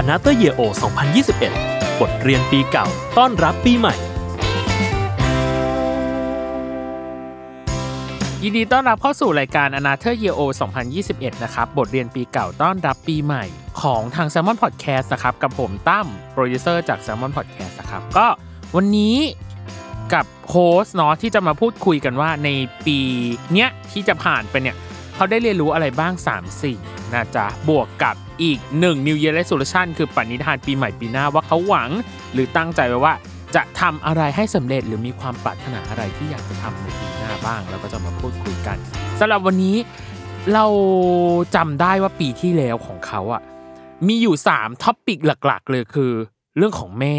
[0.00, 0.62] Another Year O
[1.50, 2.86] 2021 บทเรียนปีเก่า
[3.18, 3.94] ต้อนรับปีใหม่
[8.42, 10.40] ยินดีต้อนรับเข้าสู่รายการ a n a t h e r Year O
[10.92, 13.44] 2021 นะครับ บทเรียนปีเก่าต้อนรับปีใหม่
[13.82, 18.26] ของทาง Salmon Podcast นะครับ กับผมตั้มโปรดิวเซอร์จาก Salmon Podcast นะครับ ก็
[18.76, 19.16] วันนี้
[20.14, 22.48] กับโฮสเนาะที่จะมาพูดคุยกันว่าใน
[22.86, 22.98] ปี
[23.52, 24.76] เนี้ยที่จะผ่านไปเนี่ย
[25.14, 26.78] เขาได้เรียนรู้อะไรบ้าง3สิ่ง
[27.12, 31.90] นะจ๊ะบวกกับ อีก 1 New Year Resolution คือปณิธานปีใหม่ปีหน้าว่าเขาหวัง
[32.32, 33.14] หรือตั้งใจไว้ว่า
[33.54, 38.76] จะทำอะไรให้สำเร็จหรือมีความปรารถนาอะไรที่อยากจะทำในปีหน้าบ้าง แล้วก็จะมาพูดคุยกัน
[39.20, 39.76] สำหรับวันนี้
[40.52, 40.66] เรา
[41.56, 43.42] จำได้ว่าปีที่แล้วของเขาอะ
[44.06, 46.12] มีอยู่3ท็อปิกหลักๆ เลยคือ
[46.56, 47.18] เรื่องของแม่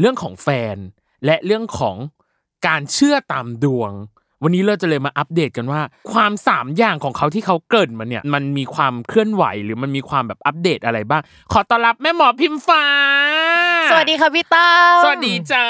[0.00, 0.76] เรื่องของแฟน
[1.24, 1.96] และเรื่องของ
[2.66, 3.92] การเชื่อตามดวง
[4.42, 5.80] วันนี้เราจะเลยมาอัปเดตกันว่า
[6.12, 12.84] ความสามอย่างของเขาที่เขาเกริดมาเนี่ย มันมีความเคลื่อนไหวหรือมันมีความแบบอัปเดตอะไรบ้าง ขอต้อนรับแม่หมอพิมฟ้า
[13.90, 15.66] สวัสดีค่ะพี่ตั้มสวัสดีจ้า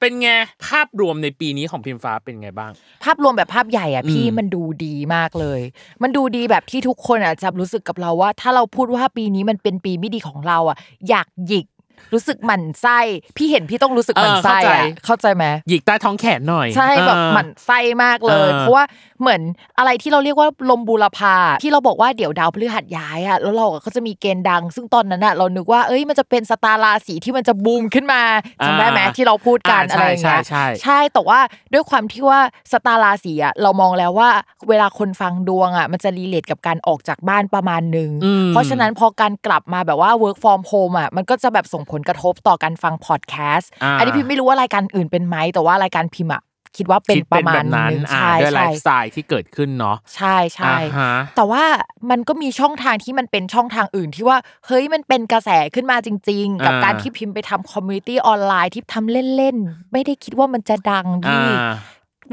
[0.00, 0.28] เป็นไง
[0.66, 2.70] ภาพรวมในปีนี้ของพิมฟ้าเป็นไงบ้าง
[3.04, 5.60] ภาพรวมแบบภาพใหญ่อะพี่อืมมันดูดีมากเลย
[6.02, 10.76] มันดูดีแบบที่ทุกคนอะจะรู้สึกกับเราว่า ถ้าเราพูดว่าปีนี้มันเป็นปีไม่ดีของเราอะ
[11.08, 11.66] อยากหยิก
[12.12, 12.98] รู้สึกหมั่นไส้
[13.36, 18.84] พี่เห็นพี่ต้องรู้สึกหมั่นไส้เออเข้าใจอะเข้าใจไหมหยิกใต้ท้องแขนหน่อย ใช่แบบเออหมั่นไส้มากเลยเออเพราะว่า
[19.20, 19.40] เหมือน
[19.78, 28.22] อะไรที่เราเรียกว่าลมบูรพาที่เราบอกว่าเดี๋ยวดาวพฤหัสย้ายอะแล้วเราก็จะมีเกณฑ์ดัง ซึ่งตอนนั้นอะเรานึกว่าเอ้ยมันจะเป็นสตาร์ราศีที่มันจะบูมขึ้นมา
[28.64, 31.40] จำได้ไหมอ่าที่เราพูดกันอ่าอะไรอย่างเงี้ยใช่ใช่ใช่แต่ว่า
[31.72, 32.40] ด้วยความที่ว่า
[32.72, 34.30] สตาร์ราศีอะเรามองแล้วว่า
[34.68, 46.42] เวลาคนฟังดวงอะมันจะ relate กับการออกจากบ้านประมาณหนึ่งอืมเพราะฉะนั้นพอการกลับมาแบบว่า work from home อะมันก็จะแบบส่งผลกระทบต่อการฟังพอดแคสต์อ่าอันนี้พิมพ์ไม่รู้ว่ารายการอื่นเป็นไหมแต่ว่ารายการพิมพ์อะ
[46.76, 51.64] คิดว่าเป็นคิดแบบประมาณนั้นนึงอ่าใช่ด้วยไลใช่ฟ์สไตลที่เกิดขึ้นเนาะใช่ใช่อ่าฮะแต่ว่า
[52.10, 61.48] มันก็มีช่องทางที่มันเป็นช่องทางอื่นที่ว่าเฮ้ยมันเป็นกระแสขึ้นมาจริง ๆ กับอ่าการที่พิมพ์ไปทำ community ออนไลน์ที่ทำเล่นๆ ไม่ได้คิดว่ามันจะดังอ่าพี่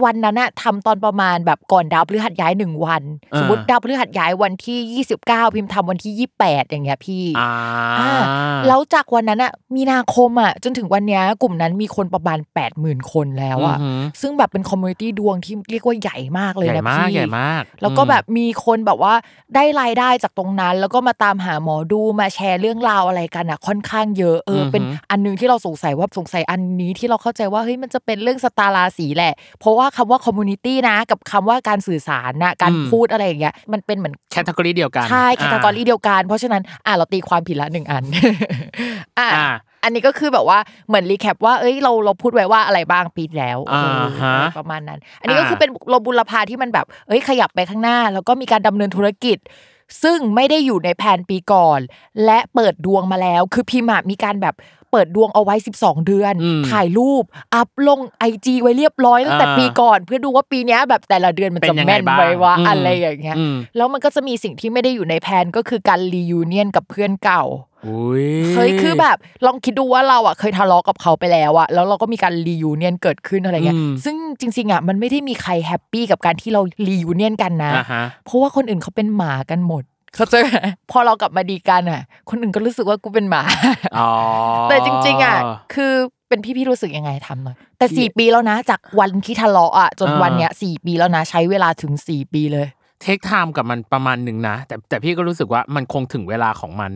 [0.04, 7.52] วันนั้นอะทำตอนประมาณแบบก่อนดาวพฤหัสย้ายหนึ่งวันอ่าสมมติดาวพฤหัสย้ายวันที่ 29 พิมพ์ทำวันที่ 28 อย่างเงี้ยพี่อ่า
[8.00, 8.12] อ่า
[8.68, 12.40] แล้วจากวันนั้นอะมีนาคมอะจนถึงวันเนี้ยกลุ่มนั้นมีคนประมาณ
[12.76, 19.14] 80,000 คนแล้วอะอือหือซึ่งแบบเป็นคอมมูนิตี้ดวงที่เรียกว่าใหญ่มากเลยใหญ่นะมากพี่ใหญ่มาก แล้วก็อืมแบบมีคนแบบว่า
[19.56, 38.04] ได้รายได้จากตรงนั้น แล้วก็มาตามหาหมอดูมาแชร์เรื่องราวอะไรกันอะค่อนข้างเยอะเออออฮึเป็นอันหนึ่งที่เราสงสัยว่าสงสัยอันนี้ที่เราเข้าใจว่าเฮ้ยมันจะเป็นเรื่องสตาราศีแหละ เพราะว่าคำว่า community นะกับคำว่าการสื่อสารนะการพูดอะไรอย่างเงี้ยมันเป็นเหมือน category เดียวกันใช่ category เดียวกัน เพราะฉะนั้นอะเราตีความผิดละหนึ่งอัน
[39.20, 39.50] อะอ่า
[39.84, 49.38] อันนี้ก็คือแบบว่าเหมือน recap ว่าเอ้ยเราเราพูดไว้ว่าอะไรบ้างปีที่แล้วอ่าเออฮะอะไรประมาณนั้น อันนี้ก็คือเป็นโลบุรพาที่มันแบบเอ้ยขยับไปข้างหน้า แล้วก็มีการดำเนินธุรกิจ
[50.04, 51.80] ซึ่งไม่ได้อยู่ในแผนปีก่อน
[52.26, 57.24] และเปิดดวงมาแล้ว คือพิมพ์อะมีการแบบเปิดดวงเอาไว้ 12 เดือนอืมถ่ายรูป
[57.56, 67.44] อัพลง IG ไว้เรียบร้อยตั้งแต่อ่าปีก่อน เพื่อดูว่าปีเนี้ยแบบแต่ละเดือนมันเป็นจะยังไงแม่นบ้างไว้ว่าอืมอะไรอย่างเงี้ยอืมแล้วมันก็จะมีสิ่งที่ไม่ได้อยู่ในแผนก็คือการ reunion กับเพื่อนเก่า
[67.88, 79.84] อุ้ยเฮ้ยคือแบบลองคิดดูว่าเราอะเคยทะเลาะกับเขาไปแล้วอะแล้วเราก็มีการ reunion เกิดขึ้นอะไรเงี้ยอืมซึ่งจริงๆอะมันไม่ได้มีใคร happy กับการที่เรา reunion กันนะอ่าฮะเพราะว่าคนอื่นเขาเป็นหมากันหมด
[80.16, 80.50] เขาใจไหม
[80.92, 83.44] พอเรากลับมาดีกันอะ คนอื่นก็รู้สึกว่ากูเป็นหมา
[83.98, 84.10] อ๋อ
[84.70, 85.38] แต่จริง ๆอะ
[85.74, 85.94] คือ
[86.30, 92.68] เป็นพี่พี่ๆรู้สึกยังไงทำหน่อยแต่สี่ปีแล้วนะ จากวันที่ทะเลาะอะจนอ่าวันเนี้ยสี่ปีแล้วนะ ใช้เวลาถึงสี่ปีเลย
[93.02, 96.92] เทคไทม์กับมันประมาณหนึ่งนะแต่แต่พี่ก็รู้สึกว่ามันคงถึงเวลาของมัน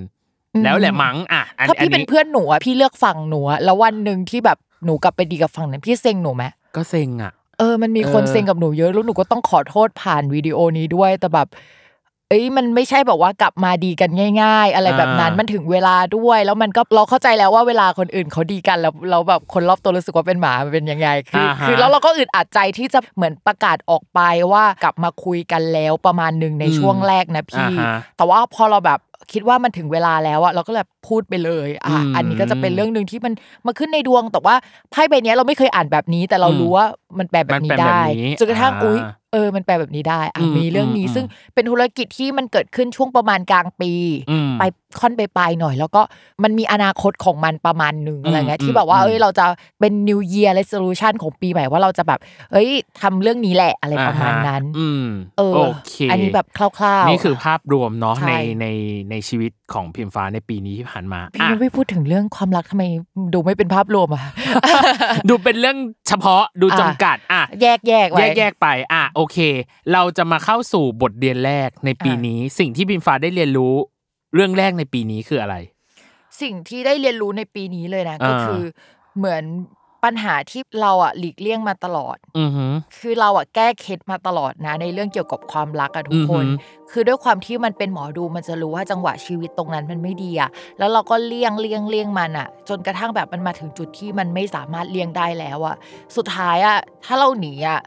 [0.55, 6.43] อืมแล้วแหละมั้งอะอันถ้าพี่เป็นอัเพื่อนหนูอะพี่เลือกฝั่งหนูอะแล้ววันหนึ่งที่แบบหนูกลับไปดีกับฝั่งนั้นพี่เซ็งหนูไหม
[6.75, 11.47] ก็เซ็งอะเออมันมีคนเออเซ็งกับหนูเยอะแล้วหนูก็ต้องขอโทษผ่านวิดีโอนี้ด้วยแต่แบบ
[12.29, 14.09] เอ้ยมันไม่ใช่แบบว่ากลับมาดีกัน
[14.41, 24.19] ง่าย ๆ อะไรแบบนั้นอ่ามัมันถึงเวลาด้วย แล้วมันก็เราเข้าใจแล้วว่าเวลาคนอื่นเขาดีกันแล้วเราแบบคนรอบตัวรู้สึกว่าเป็นหมามันเป็นยังไงคืออาฮะคือแล้วเราก็อึดอัดใจที่จะเหมือนประกาศออกไป
[24.51, 28.99] ว่ากลับมาคุยกันแล้วประมาณหนึ่งในช่วงแรกนะพี่อ่าฮะแต่ว่าพอเราแบบ
[29.33, 33.33] คิดว่ามันถึงเวลาแล้วอะเราก็แบบพูดไปเลยอะอืมอันนี้ก็จะเป็นเรื่องหนึ่งที่มัน
[33.65, 34.55] มาขึ้นในดวงแต่ว่า
[34.91, 36.85] ไพ่ใบเนี้ยเราไม่เคยอ่านแบบนี้ แต่เราอืมรู้ว่า
[37.17, 38.99] มันแปลแบบนี้มันแปลแบบได้นี้จนกระทั่งอ่าอุ้ย
[39.33, 43.91] เออมันแปลแบบนี้ได้อะอืมมีเรื่องนี้อืมซึ่งเป็นธุรกิจที่มันเกิดขึ้นช่วงประมาณกลางปี
[44.31, 44.63] อืมไป
[44.99, 46.01] ค่อนไปปลายหน่อย แล้วก็
[46.43, 49.45] มันมีอนาคตของมันประมาณหนึ่งอะไรเงี้ยอืมที่แบบว่าอืมเอ้ยเราจะ
[49.79, 52.19] เป็น New Year Resolution ของปีใหม่ว่าเราจะแบบ
[52.51, 52.69] เอ้ย
[53.01, 55.05] ทำเรื่องนี้แหละอะไรประมาณนั้นอืม
[55.37, 58.65] เออโอเคอันนี้แบบคร่าวๆนี่คือภาพรวมเนาะใช่ในใน
[59.11, 62.83] ในชีวิต ของพิมฟ้าในปีนี้ที่ผ่านมาพี่อะนุ้ยไม่พูดถึงเรื่องความรักทำไม
[63.33, 64.21] ดูไม่เป็นภาพรวมอะ
[65.29, 65.77] ดูเป็นเรื่อง
[66.07, 69.37] เฉพาะดูอะจำกัดอะแยกแยกไว้แยกแยกไปอะโอเค
[69.93, 73.73] เราจะมาเข้าสู่บทเรียนแรกในปีอะนี้ สิ่งที่บิมฟ้าได้เรียนรู้
[74.33, 75.55] เรื่องแรกในปีนี้คืออะไร
[76.41, 78.63] สิ่งที่ได้เรียนรู้ในปีนี้เลยนะก็อ่าคือ
[79.17, 79.43] เหมือน
[80.03, 90.49] ปัญหาที่เราอะหลีกเลี่ยงมาตลอด อือหือคือเราอะแก้เคล็ดมาตลอดนะ ในเรื่องเกี่ยวกับความรักอะทุกคน อือหือ คือด้วยความที่มันเป็นหมอดูมันจะรู้ว่าจังหวะชีวิตตรงนั้นมันไม่ดีอะ
[90.79, 95.75] แล้วเราก็เลี่ยงเลี่ยงเลี่ยงมันอะจนกระทั่งแบบมันมาถึงจุดที่มันไม่สามารถเลี่ยงได้แล้วอะ
[96.15, 97.79] สุดท้ายอะถ้าเราหนีอะ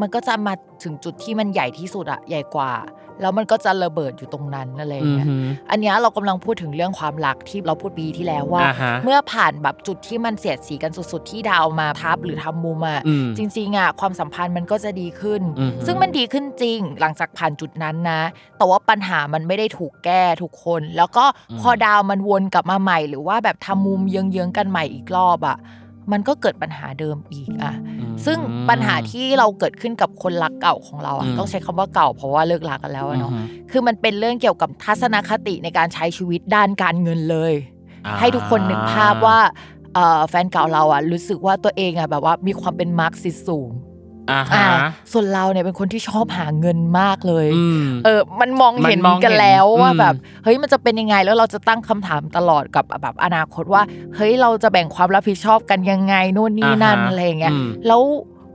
[0.00, 2.72] มันก็จะมาถึงจุดที่มันใหญ่ที่สุดอะใหญ่กว่า
[3.20, 18.20] แล้วมันก็จะระเบิดอยู่ตรงนั้นอะไรอย่างอือเงี้ยหืออันเนี้ยเรากำลังพูดถึงเรื่องความรักที่เราพูดปีที่แล้วว่าอ่าฮะเมื่อผ่านแบบจุดที่มันเสียดสีกันสุด ๆ ที่ดาวมาทับหรือทำมุมอะอืมจริงๆอะความสัมพันธ์มันก็จะดีขึ้นอือฮึซึ่งมันดีขึ้นจริงหลังจากผ่านจุดนั้นนะ
[18.58, 21.24] แต่ว่าปัญหามันไม่ได้ถูกแก้ทุกคน แล้วก็
[21.60, 25.58] พอดาวมันวนกลับมาใหม่ หรือว่าแบบทำมุมเยื้องๆกันใหม่อีกรอบอะ
[26.12, 28.38] มันก็เกิดปัญหาเดิมอีกอะอืม ซึ่ง
[28.68, 37.54] ปัญหาที่เราเกิดขึ้นกับคนรักเก่าของเราอะอืมต้องใช้คำว่าเก่าเพราะว่าเลิกรักกันแล้วอะเนาะอือฮึคือมันเป็นเรื่องเกี่ยวกับทัศนคติในการใช้ชีวิตด้านการเงินเลย
[38.06, 39.38] อ่าให้ทุกคนนึกภาพว่า
[39.94, 43.70] เอ่อแฟนเก่าเราอะรู้สึกว่าตัวเองอะแบบว่ามีความเป็นมาร์กซิสสูง
[44.30, 50.14] อ่าอ่าฮะส่วนเราเนี่ยเป็นคนที่ชอบหาเงินมากเลย อืม เออ มันมองเห็นมันมองกันแล้วเห็นว่าอืม แบบ
[50.44, 53.82] เฮ้ย มันจะเป็นยังไง แล้วเราจะตั้งคำถามตลอดกับแบบอนาคตว่า
[54.16, 58.02] เฮ้ย เราจะแบ่งความรับผิดชอบกันยังไง นู่นนี่นั่นอ่าฮะอะไรอย่างเงี้ย อืม แล้ว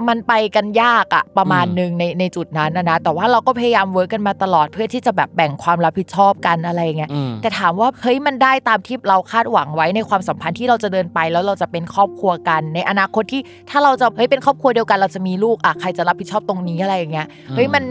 [0.07, 17.83] มันไปกันยากอะประมาณอืมหนึ่งในในจุดนั้นนะนะแต่ว่าเราก็พยายามเวิร์กกันมาตลอดเพื่อที่จะแบบแบ่งความรับผิดชอบกันอะไรอย่างเงี้ยอืมแต่ถามว่าเฮ้ยมันได้ตามที่เราคาดหวังไว้ในความสัมพันธ์ที่เราจะเดินไป แล้วเราจะเป็นครอบครัวกัน ในอนาคตที่ถ้าเราจะเฮ้ยเป็นครอบครัวเดียวกัน เราจะมีลูกอะใครจะรับผิดชอบตรงนี้อะไรอย่างเงี้ยเฮ้ยมัน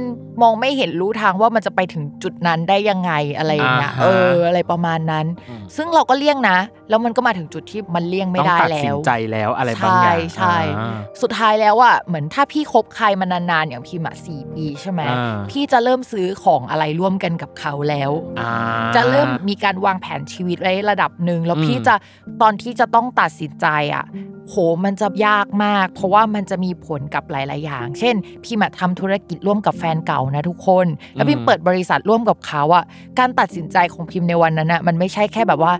[0.42, 6.58] มองไม่เห็นรู้ทางว่ามันจะไปถึงจุดนั้นได้ยังไงอะไรอย่างเงี้ยอ่าฮะเอออะไรประมาณนั้นอืมซึ่งเราก็เลี่ยงนะ
[6.88, 18.10] แล้วมันก็มาถึงจุดที่มันเลี่ยงไม่ต้องได้ตัดแล้สินวใจแล้วอะไรบางอย่างใช่ใช่อ่าสุดท้ายแล้วอะเหมือนถ้าพี่คบใครมานานๆอย่างพี่มาสี่ปีใช่ไหมอ่าพี่จะเริ่มซื้อของอะไรร่วมกันกับเขาแล้ว
[18.40, 18.50] อ่า
[18.96, 21.94] จะเริ่มมีการวางแผนชีวิตไว้ระดับหนึ่งแล้วอืมพี่จะ
[22.42, 24.04] ตอนที่จะต้องตัดสินใจอะ
[24.48, 24.54] โห
[24.84, 28.14] มันจะยากมาก เพราะว่ามันจะมีผลกับหลาย ๆ อย่าง เช่น
[28.44, 32.84] พี่มาทำธุรกิจร่วมกับแฟนเก่านะทุกคน แล้วพิมเปิดบริษัทร่วมกับเขาอะ
[33.18, 35.72] การตัดสินใจของพิมในวันนั้นอะมันไม่ใช่แค่แบบว่า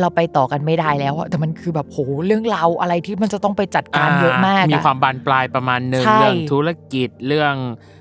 [0.00, 7.54] เราไปต่อกันไม่ได้แล้วอะแต่มันคือแบบโหเรื่องราวอะไรที่มันจะต้องไปจัดการเยอะมาก มีอะความบานปลายประมาณหนึ่งใช่เรื่องธุรกิจเรื่อง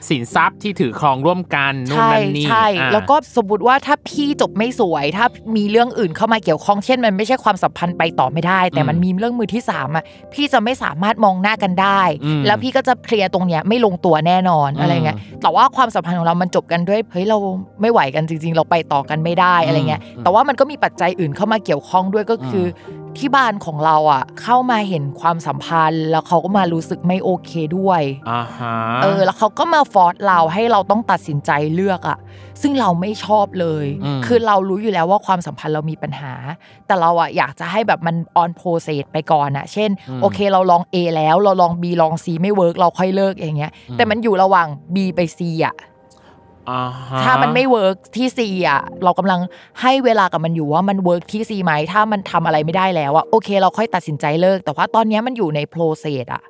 [0.09, 5.25] สินทรัพย์ที่ถือครองร่วมกันนู่นใช่นั่นนี่ใช่อ่าแล้วก็สมมติว่าถ้าพี่จบไม่สวย ถ้า
[5.57, 17.37] มีเรื่องอื่นเข้ามาเกี่ยวข้องเช่น มันไม่ใช่ความสัมพันธ์ไปต่อไม่ได้ แต่มันมีเรื่องมือที่สามอะพี่จะไม่สามารถมองหน้ากันได้อืมแล้วพี่ก็จะเคลียร์ตรงเนี้ยไม่ลงตัวแน่นอนอืมอะไรเงี้ยแต่ว่าความสัมพันธ์ของเรามันจบกันด้วยเฮ้ยเรา
[17.81, 32.17] ไม่ไหวกันจริง ๆ เราไปต่อกันไม่ได้อะไรเงี้ยอืมแต่ว่ามันก็มีปัจจัยอื่นเข้ามาเกี่ยวข้องด้วยก็คืออที่บ้านของเราอะ เข้ามาเห็นความสัมพันธ์ แล้วเขาก็มารู้สึกไม่โอเคด้วยอ่าฮะเออ แล้วเขาก็มา force เราให้เราต้องตัดสินใจเลือกอะ
[32.61, 36.33] ซึ่งเราไม่ชอบเลยอืมคือเรารู้อยู่แล้วว่าความสัมพันธ์เรามีปัญหา
[36.87, 39.89] แต่เราอะอยากจะให้แบบมัน on process ไปก่อนอะเช่น
[40.21, 45.90] โอเคเราลอง A แล้วเราลอง B ลอง C ไม่ work เราค่อยเลิกอย่างเงี้ย แต่มันอยู่ระหว่าง B ไป C อะอ่าฮะ
[47.23, 48.39] ถ้ามันไม่ work ที่ C
[48.69, 49.39] อะเรากำลัง
[49.81, 56.43] ให้เวลากับมันอยู่ว่ามัน work ที่ C ไหมถ้ามันทำอะไรไม่ได้แล้วอะโอเค เราค่อยตัดสินใจเลิก แต่ว่าตอนเนี้ยมันอยู่ใน process อะ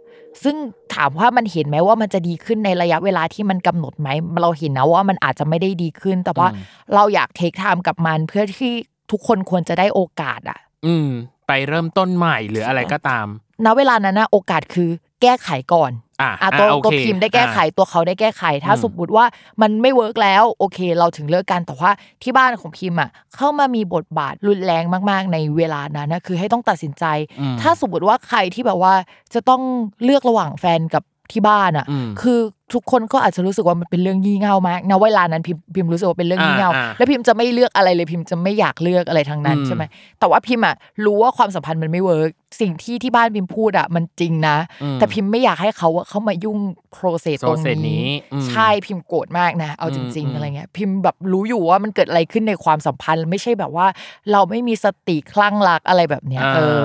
[0.43, 0.55] ซึ่ง
[0.95, 4.09] ถามว่ามันเห็นไหมว่ามันจะดีขึ้นในระยะเวลาที่มันกำหนดไหม
[4.41, 6.47] เราเห็นนะว่ามันอาจจะไม่ได้ดีขึ้น แต่ว่า
[6.95, 8.73] เราอยาก take time กับมันเพื่อที่
[9.11, 11.09] ทุกคนควรจะได้โอกาสอะอืม
[11.47, 13.27] ไปเริ่มต้นใหม่หรืออะไรก็ตาม
[13.65, 14.89] ณเวลานั้นนะโอกาสคือ
[15.21, 19.25] แก้ไขก่อนอะอะตัวอะโอเคตัวพิมพ์ได้แก้ไขอะตัวเขาได้แก้ไข ถ้าอืมสมมติว่า
[19.61, 21.91] มันไม่ work แล้วโอเค เราถึงเลิกกันแต่ว่า
[22.23, 27.05] ที่บ้านของพิมพ์อะเข้ามามีบทบาทรุนแรงมาก ๆ ในเวลานั้นนะคือให้ต้องตัดสินใจ
[27.39, 28.93] อืมถ้าสมมติว่าใครที่แบบว่า
[29.33, 29.61] จะต้อง
[30.03, 32.39] เลือกระหว่างแฟนกับ ที่บ้านอะอืมคือ
[32.73, 39.83] ทุกคนก็อาจจะรู้สึกว่ามันเป็นเรื่องงี่เง่ามากนะเวลานั้นพิมพิมรู้สึกว่าเป็นเรื่องงี่เง่าอ่าอ่าแล้วพิมจะไม่เลือกอะไรเลยพิมจะไม่อยากเลือกอะไรทั้งนั้นอืมใช่ไหม
[40.19, 42.29] แต่ว่าพิมอะรู้ว่าความสัมพันธ์มันไม่ work
[42.61, 46.57] สิ่งที่ที่บ้านพิมพูดอะมันจริงนะอืมแต่พิมไม่อยากให้เขาอะเข้ามายุ่ง
[46.91, 53.87] โปรเซสตรง process นี้นี้อืมใช่พิมโกรธมากนะ เอาจริงอืมๆอะไรเงี้ยพิมแบบรู้อยู่ว่ามันเกิดอะไรขึ้นในความสัมพันธ์ไม่ใช่แบบว่า
[54.31, 56.81] เราไม่มีสติคลั่งรักอะไรแบบเนี้ยเออ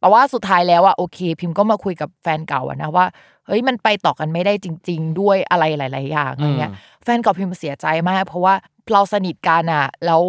[0.00, 3.06] แต่ว่าสุดท้ายแล้วอะโอเค พิมก็มาคุยกับแฟนเก่าอะนะว่า
[3.46, 8.54] เฮ้ยมันไปต่อกันไม่ได้จริง ๆ ด้วยอะไรหลาย ๆ อย่างอะไรเงี้ยอืมแฟนเก่าพิมเสียใจมาก เพราะว่า
[8.92, 10.22] เราสนิทกันอะแล้ว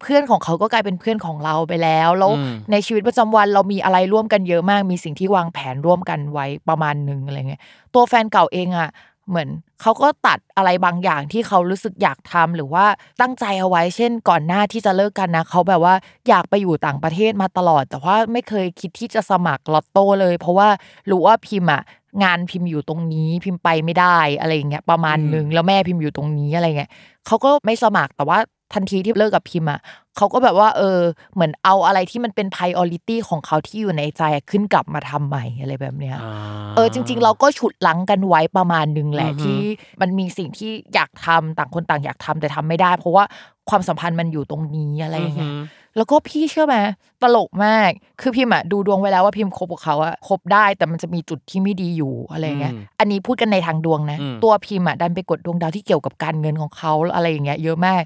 [0.00, 7.62] เพื่อนของเขาก็กลายเป็นเพื่อนของเราไปแล้วแล้วอืมในชีวิตประจำวันเรามีอะไรร่วมกันเยอะมาก มีสิ่งที่วางแผนร่วมกันไว้ประมาณหนึ่งอะไรเงี้ย
[7.94, 8.88] ตัวแฟนเก่าเองอะ
[9.28, 9.48] เหมือน
[9.82, 12.84] เขาก็ตัดอะไรบางอย่างที่เขารู้สึกอยากทำหรือว่า
[13.20, 15.94] ตั้งใจเอาไว้เช่น ก่อนหน้าที่จะเลิกกันนะเขาแบบว่า
[16.28, 20.68] อยากไปอยู่ต่างประเทศมาตลอด แต่ว่าไม่เคยคิดที่จะสมัครลอตโต้เลย เพราะว่า
[21.10, 21.82] รู้ว่าพิมพ์อะ
[22.22, 26.90] งานพิมพ์อยู่ตรงนี้พิมพ์ไปไม่ได้อะไรอย่างเงี้ยประมาณหนึ่งแล้วแม่พิมพ์อยู่ตรงนี้อะไรเงี้ย
[27.26, 28.38] เขาก็ไม่สมัครแต่ว่า
[28.74, 29.80] ทันทีที่เลิกกับพิมพ์อะ
[30.16, 31.00] เขาก็แบบว่าเออ
[31.34, 36.32] เหมือนเอาอะไรที่มันเป็น priority ของเขาที่อยู่ในใจอะขึ้นกลับมาทำใหม่อะไรแบบเนี้ยอ่า
[36.76, 39.60] เออจริง ๆ เราก็ฉุดลังกันไว้ประมาณหนึ่งแหละอือฮึที่
[40.00, 43.24] มันมีสิ่งที่อยากทำต่างคนต่างอยากทำแต่ทำไม่ได้ เพราะว่า
[43.70, 45.64] ความสัมพันธ์มันอยู่ตรงนี้อะไรอย่างเงี้ยอือฮึ
[45.98, 46.76] แล้วก็พี่เชื่อไหม
[47.22, 47.90] ตลกมาก
[48.20, 58.02] คือพิมอะดูดวงไว้แล้วว่าพิมคบกับเขาอะคบได้แต่มันจะมีจุดที่ไม่ดีอยู่อะไรเงี้ยอืมอันนี้พูดกันในทางดวงนะอืมตัวพิมอะดันไปกดดวงดาวที่เกี่ยวกับการเงินของเขาอะไรอย่างเงี้ยเยอะมาก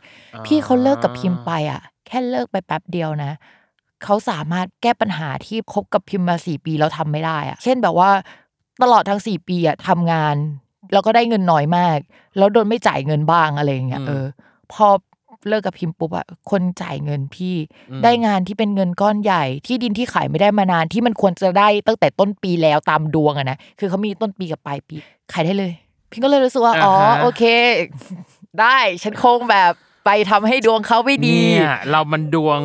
[0.46, 3.32] พี่เขาเลิกกับพิมไปอะแค่เลิกไปแป๊บเดียวนะ
[4.04, 8.10] เขาสามารถแก้ปัญหาที่คบกับพิมมาสี่ปีแล้วทำไม่ได้อะเช่นแบบว่า
[8.82, 10.36] ตลอดทั้งสี่ปีอะทำงาน
[10.92, 11.98] แล้วก็ได้เงินน้อยมาก
[12.38, 14.24] แล้วโดนไม่จ่ายเงินบ้างอะไรอย่างเงี้ยอืมเออ
[14.72, 14.86] พอ
[15.48, 17.56] เลิกกับพิมปุ๊บอะคนจ่ายเงินพี่
[17.90, 24.96] อืมได้งานที่เป็นเงินก้อนใหญ่ ที่ดินที่ขายไม่ได้มานานที่มันควรจะได้ตั้งแต่ต้นปีแล้วตามดวงอะนะคือเขามีต้นปีกับปลายปี
[25.32, 25.72] ขายได้เลย
[26.10, 27.42] พี่ก็เลยรู้สึกว่าอ๋ออ่าฮะโอเค
[28.60, 29.72] ได้ฉันคงแบบ
[30.06, 32.60] ไปทำให้ดวงเขาไม่ดีเนี่ยเรามันดวง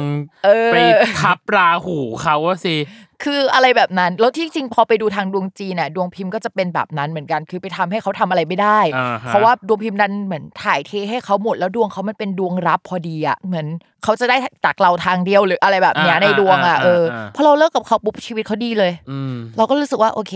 [0.46, 0.76] เออไป
[1.20, 2.76] ทับราหูเขาว่าสิ
[3.24, 13.66] คืออะไรแบบนั้น แล้วที่จริงพอไปดูทางดวงจีนน่ะดวงพิมพ์ก็จะเป็นแบบนั้นเหมือนกัน คือไปทำให้เขาทำอะไรไม่ได้อ่าฮะเพราะว่าดวงพิมพ์ดันเหมือนถ่ายเทให้เขาหมด แล้วดวงเขามันเป็นดวงรับพอดีอะเหมือน
[14.04, 20.34] เขาจะได้จากเราทางเดียวหรืออะไรแบบเนี้ยอ่าในดวงอะอ่าเอออ่าพอเราเลิกกับเขาปุ๊บชีวิตเขาดีเลยอืมเราก็รู้สึกว่าโอเค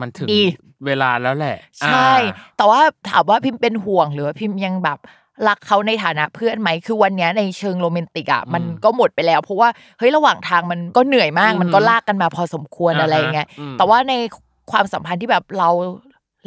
[0.00, 0.42] มันถึงดี
[0.86, 2.12] เวลาแล้วแหละ ใช่
[2.56, 2.80] แต่ว่า
[3.10, 4.98] ถามว่าพิมพ์เป็นห่วงหรือว่าพิมพ์ยังแบบ
[5.48, 14.14] รักเขาในฐานะเพื่อนไหมคือวันเนี้ยในเชิงโรแมนติกอะมันก็หมดไปแล้ว เพราะว่าเฮ้ยระหว่างทางมันก็เหนื่อยมาก มันก็ลากกันมาพอสมควรอะไรอย่างเงี้ยอืมแต่ว่าใน
[14.70, 15.70] ความสัมพันธ์ที่แบบเรา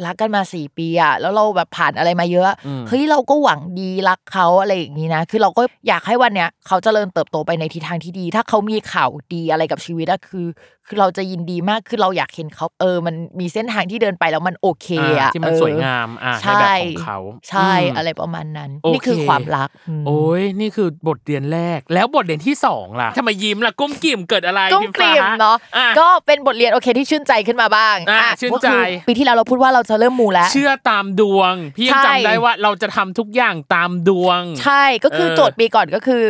[0.06, 10.46] รักกันมาสี่ปีอะแล้วเราแบบผ่านอะไรมาเยอะอืมเฮ้ยเราก็หวังดีรักเขาอะไรอย่างนี้นะ คือเราก็อยากให้วันเนี้ยเขาเจริญเติบโตไปในทิศทางที่ดี ถ้าเขามีข่าวดีอะไรกับชีวิตอะคือ
[10.90, 17.18] คือเราจะยินดีมากคือเราอยากเห็นเขาเออ มันมีเส้นทางที่เดินไปแล้วมันโอเคอ่าอะที่มันเออสวยงามอะในใช่แบบของเขา
[17.48, 19.68] ใช่มอะไรประมาณนั้นโอเคนี่คือความรัก
[20.00, 36.24] มโอ้ยนี่คือบทเรียนแรก แล้วบทเรียนที่สองล่ะทำไมยิ้มล่ะกุ้มกิ่มเกิดอะไรกุ้มพิกลิ่มฟ้เนาะอะก็เป็นบทเรียนโอเคที่ชื่นใจขึ้นมาบ้างอะอะชื่นก็คือใจปีที่แล้วเราพูดว่าเราจะเริ่มมูแล้ว เชื่อตามดวง พี่ยังใช่จำได้ว่าเราจะทำทุกอย่างตามดวง ใช่ก็คือเออโจทย์ปีก่อนก็คือ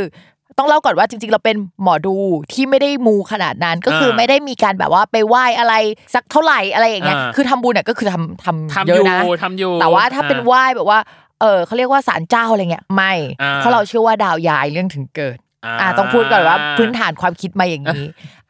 [0.58, 2.14] ต้องเล่าก่อนว่าจริงๆ เราเป็นหมอดู
[2.52, 5.74] ที่ไม่ได้มูขนาดนั้นก็คืออาไม่ได้มีการแบบว่าไปไหว้อะไร
[6.14, 10.98] สักเท่าไหร่อะไรอย่างเงี้ยอ่าคือทำบุญเนี่ยก็คือทำทำทำเยออะยู่นะทำอยู่แต่ว่าถ้าเป็นอะไหว้แบบว่า
[11.40, 18.04] เออเขาเรียกว่าศาลเจ้าอะไรเงี้ยไม่อ่าเพราะเราเชื่อว่าดาวยายเรื่องถึงเกิดอ่าอ่าต้องพูดก่อนว่าพื้นฐานความคิดมาอย่างนี้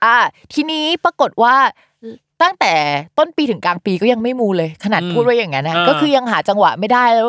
[0.04, 0.16] อ่า
[0.54, 1.54] ทีนี้ปรากฏว่า
[2.42, 2.73] ตั้งแต่
[3.19, 7.28] ต้นปีถึงกลางปีก็ยังไม่มูเลย ขนาดอืมพูดไว้อย่างนั้นนะอ่าก็คือยังหาจังหวะไม่ได้แล้ว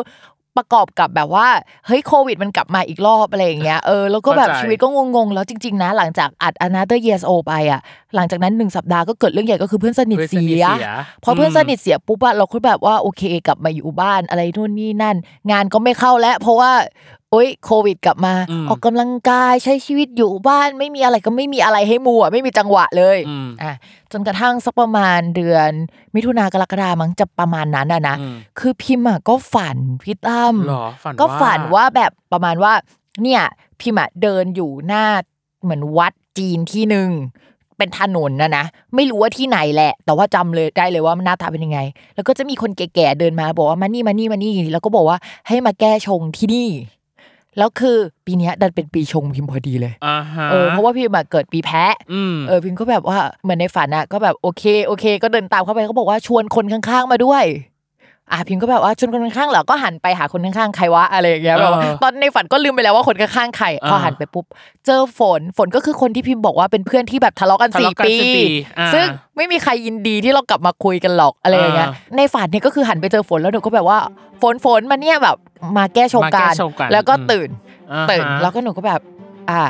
[0.56, 1.48] ประกอบกับแบบว่า
[1.86, 7.80] เฮ้ยโควิดมันกลับมาอีกรอบอะไรอย่างเงี้ยเออแล้วก็แบบเข้าใจชีวิตก็งงๆแล้วจริง ๆ นะ หลังจากอัด Another Years O ไปอะ
[8.14, 10.88] หลังจากนั้นหนึ่งสัปดาห์ก็เกิดเรื่องใหญ่ก็คือเพื่อนสนิทเพื่อนสเสีนิทยเสีย
[11.24, 15.16] พอเพื่อนอืมสนิทเสียปุ๊บอะเราก็แบบว่าโอเคกลับมาอยู่บ้านอะไรนู่นนี่นั่น
[15.50, 16.72] งานก็ไม่เข้าแล้วเพราะว่า
[17.32, 23.72] โอ๊ยโควิด กลับมาอืมออกกำลังกายใช้ชีวิตอยู่บ้านไม่มีอะไรก็ไม่มีอะไรให้มัวไม่มีจังหวะเลยอืมอะ
[24.12, 25.70] จนกระทั่งสักประมาณเดือน
[26.14, 32.72] มิถุนากรกฎามั้งจะประมาณนั้นอะนะอืมคือพิมพ์อะก็ฝันพี่ตั้มหรอฝันก็ว่าฝันว่าแบบประมาณว่า
[33.22, 33.42] เนี่ย
[33.80, 35.04] พิมพ์อะเดินอยู่หน้า
[35.62, 37.10] เหมือนวัดจีนที่หนึ่ง
[37.78, 41.78] เป็นถนนนะนะไม่รู้ว่าที่ไหนแหละ แต่ว่าจำเลยได้เลยว่ามันหน้าตาเป็นยังไง
[42.14, 46.68] แล้วก็จะมีคนแก่ๆเดินมาบอกว่ามานี่มานี่มานี่แล้วก็บอกว่าให้มาแก้ชงที่นี่
[47.58, 57.44] แล้วคือปีเนี้ยดันเป็นปีชงพิมพ์พอดีเลยอ่าฮะเออเพราะว่าพิมพ์อะเกิดปีแพะอืมเออพิมก็แบบว่าเหมือนในฝันอะก็แบบโอเคโอเค ก็เดินตามเข้าไปเขาบอกว่าชวนคนข้างๆมาด้วย
[58.30, 64.44] อะพิมก็แบบว่าชวนคนข้างๆเหรอก็หันไปหาคนข้างๆใครวะอะไรอย่างเงี้ยแบบว่าเออตอนในฝันก็ลืมไปแล้วว่าคนข้างๆใครพอหันไปปุ๊บ
[64.86, 68.44] เจอฝนฝนก็คือคนที่พิมบอกว่าเป็นเพื่อนที่แบบทะเลาะกันทะสี่เลาะกันปีสี่ปี
[68.78, 73.98] อ่าซึ่งไม่มีใครยินดีที่เรากลับมาคุยกันหรอกอะไรอย่างเงี้ยอ่าในฝันเนี่ยก็คือหันไปเจอฝนแล้วหนูก็แบบว่า
[74.42, 75.36] ฝนฝนมาเนี่ยแบบ
[75.76, 77.48] มาแก้ชงมาแก้การชงกรานแล้วก็อืมตื่น
[77.92, 79.00] อ่าตื่นฮะแล้วก็หนูก็แบบ
[79.50, 79.62] อ่า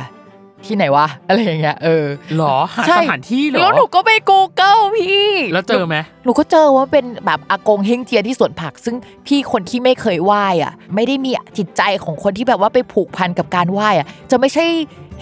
[0.66, 14.64] ที่ไหนวะอะไรอย่างเงี้ยเออหรอหาใช่สถานที่เหรอแล้วหนูก็ไป Google พี่ แล้วเจอไหมหนูก็เจอว่าเป็นแบบอากงเฮงเจียที่สวนผัก ซึ่งพี่คนที่ไม่เคยไหว้อะ ไม่ได้มีจิตใจของคนที่แบบว่าไปผูกพันกับการไหว้อะ จะไม่ใช่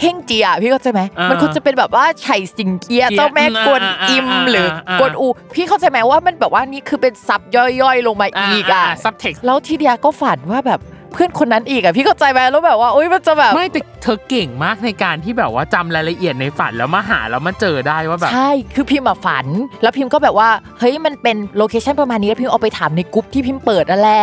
[0.00, 10.80] เฮงเจียพี่เข้าใจไหมอ่ามัมันควรจะเป็นแบบว่าไฉสิงเกียเกียเจ้าแม่กวนอิมอ่าอ่าหรืออ่ากวนอู พี่เข้าใจไหมว่ามันแบบว่านี่คือเป็น sub ย่อยๆ ลงมาอีกอะ subtext แล้วทีเดียก็ฝันว่าแบบ
[11.12, 19.46] เพื่อนคนนั้นอีกอะพี่เข้าใจไหมแล้วแบบว่าอุ้ยมันจะแบบไม่แต่เธอเก่งมากในการที่แบบว่าจำรายละเอียดในฝันแล้วมาหาแล้วมาเจอได้ว่าแบบใช่คือพิมพ์มาฝัน
[19.82, 20.48] แล้วพิมพ์ก็แบบว่า
[20.78, 24.22] เฮ้ยมันเป็น location ประมาณนี้แล้วพิมพ์เอาไปถามในกลุ่มที่พิมพ์เปิดนั่นแหละ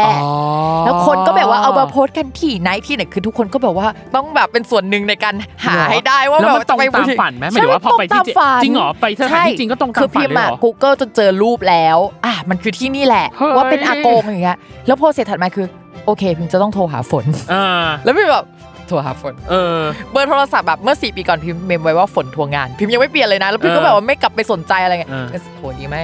[0.86, 15.67] แล้วคนก็แบบว่าเอามาโพสต์กันที่ไหนที่ไหนคือทุกคนก็แบบว่าต้องแบบเป็นส่วนหนึ่งในการหาเหรอให้ได้ว่าแล้วแบบมันตรงตามฝันไหมหมายถึงว่าพอไปที่ใช่มันตรงตามฝันจริงเหรอไปสถานที่จริงก็ตรงตามคือฝันพิมเลยพ์เหรอะอ Google จนเจอรูปแล้วอะมันคือที่นี่แหละเฮ้ยว่าเป็นอากงอย่างเงี้ยแล้วโพสเสร็จถัดมาคือ
[16.08, 17.66] โอเคพิมพ์จะต้องโทรหาฝน อ่า
[18.04, 18.46] แล้วพิมพ์แบบ
[18.88, 19.80] โทรหาฝน เออ
[20.12, 25.26] เบอร์โทรศัพท์แบบเมื่อสี่ปีก่อนพิมพ์เมมไว้ว่าฝนทวงงาน พิมพ์ยังไม่เปลี่ยนเลยนะ แล้วพิมพ์ก็เออแบบว่าไม่กลับไปสนใจอะไรเงี้ยเออ
[25.58, 25.96] โทรดีไหม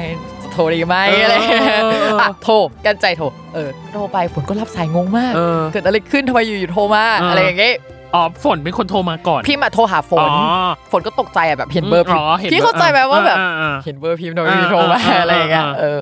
[0.52, 2.54] โทรดีไหมเออออะไรเงี้ยเอออะโทร
[2.86, 7.76] กันใจโทรเออโทรไปฝนก็รับสายงงมาก เออ เกิดอะไรขึ้นทำไมอยู่ๆโทรมาเอออ อะไรอย่างเงี้ย
[8.16, 15.98] อ๋อฝนเป็นคนโทรมาก่อนพิมพ์อะโทรหาฝน อ๋อฝนก็ตกใจอะแบบเห็นเบอร์พิมพ์อ๋อเห็นพี่เข้าใจไหมว่าแบบ อ่อ่าเห็นเบอร์พิมพ์ทำไมอ่าไม่โทรมาอ่าอะไรอย่างเงี้ยอ่า เออ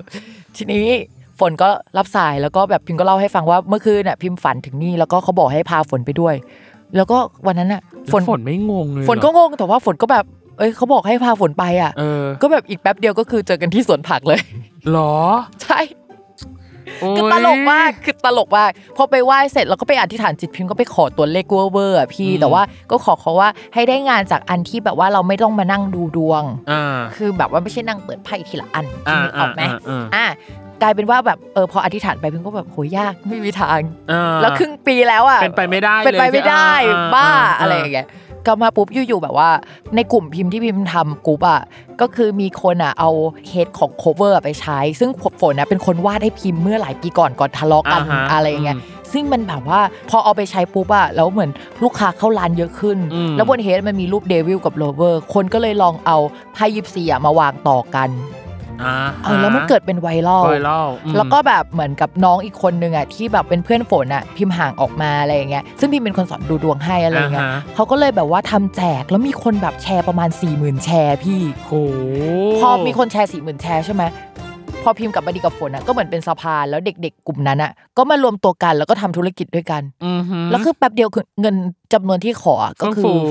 [0.56, 0.86] ทีนี้
[1.21, 1.68] ฝ นก็
[1.98, 6.34] รับสายแล้วก็แบบพิมพ์ก็เล่าให้ฟังว่าเมื่อคืนน่ะพิมพ์ฝันถึงนี่แล้วก็เขาบอกให้พาฝนไปด้วย
[6.96, 7.82] แล้วก็วันนั้นน่ะ
[8.12, 10.24] ฝฝนนฝนไม่งงเลยฝนก็เหรองงแต่ว่าฝนก็แบบ
[10.58, 14.40] เอ้ยเขาบอกให้พาฝนไปอะเออก็แบบอีกแป๊บเดียวก็คือเจอกันที่สวนผักเลย
[14.90, 15.14] หรอ
[15.62, 15.80] ใช่
[17.16, 30.26] คือตลกมากคือตลกมากพอไปไหว้เสร็จแล้วก็ไปอธิษฐานจิตพิมพ์ก็ไปขอตัวเลขเวอร์เวอร์อะพี่อืมแต่ว่าก็ขอเขาว่าให้ได้งานจากอันที่แบบว่าเราไม่ต้องมานั่งดูดวงอ่าคือแบบว่าไม่ใช่นั่งเปิดไพ่ทีละอันอ่านึกออกไหมอ่าอ่าอะ
[30.82, 33.80] กลายเป็นว่าแบบเออพออธิษฐานไปพิมพ์ก็แบบโหยากไม่มีทาง
[34.12, 38.08] อ่าแล้วครึ่งปีแล้วอะเป็นไปไม่ได้เป็นไปไม่ได้เลยบ้าอ่าอะไรอย่างเงี้ย
[38.46, 39.50] ก็มาปุ๊บอยู่ๆแบบว่า
[39.96, 41.60] ในกลุ่มพิมพ์ที่พิมพ์ทำกลุ่มอะ
[42.00, 43.10] ก็คือมีคนอะเอา
[43.48, 51.50] head ของ cover ไปใช้ ซึ่งฝนนะเป็นคนวาดให้พิมพ์เมื่อหลายปีก่อนก่อนทะเลาะกันอ่าฮะอะไรอย่างเงี้ยอืมซึ่งมันแบบว่าพอเอาไปใช้ปุ๊บอะแล้วเหมือน
[51.82, 56.16] ลูกค้าเข้าร้านเยอะขึ้นอืมแล้วบน head มันมีรูป Devil กับ Lover คนก็เลยลองเอา
[56.54, 58.41] ไพ่ยิปซีอะมาวางต่อกันอ่า
[59.24, 71.72] เออแล้วมันเกิดเป็นไวรัลไวรัลอืมแล้วก็แบบเหมือนกับน้องอีกคนนึงอะที่แบบเป็นเพื่อนฝนอะพิมพ์ห่างออกมาอะไรอย่างเงี้ยซึ่งพิมเป็นคนสอนดูดวงให้อะไรอย่างเงี้ยอ่าฮะเขาก็เลยแบบว่าทำแจกแล้วมีคนแบบแชร์ประมาณ4ี่หมื่นแชร์พี่โห
[72.60, 74.04] พอมีคนแชร์สี่หมื่นแชร์ใช่ไหม
[74.82, 81.56] พอพิมพ์กลับมาดีกับฝนอะก็เหมือนเป็นสะพานแล้วเด็ก ๆ กลุ่มนั้นอะก็มารวมตัวกันแล้วก็ทำธุรกิจด้วยกันอือหือแล้วคือแป๊บเดียวคือเงิน
[81.92, 83.30] จำนวนที่ขออะก็ก็คืคืออ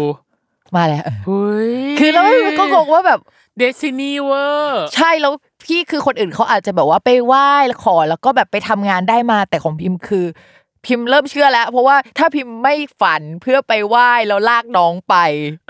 [0.75, 2.23] มาแล้วเฮ้ยคือแล้ว
[2.60, 3.19] ก็งงว่าแบบ
[3.57, 5.34] เดซินีเวอร์ใช่แล้ว
[5.65, 10.25] พี่คือคนอื่นเขาอาจจะแบบว่าไปไหว้แล้วขอแล้วก็แบบไปทำงานได้มาแต่ของพิมพ์คือ
[10.85, 15.15] พิมพ์เริ่มเชื่อแล้ว เพราะว่าถ้าพิมพ์ไม่ฝันเพื่อไปไหว้แล้วลากน้องไป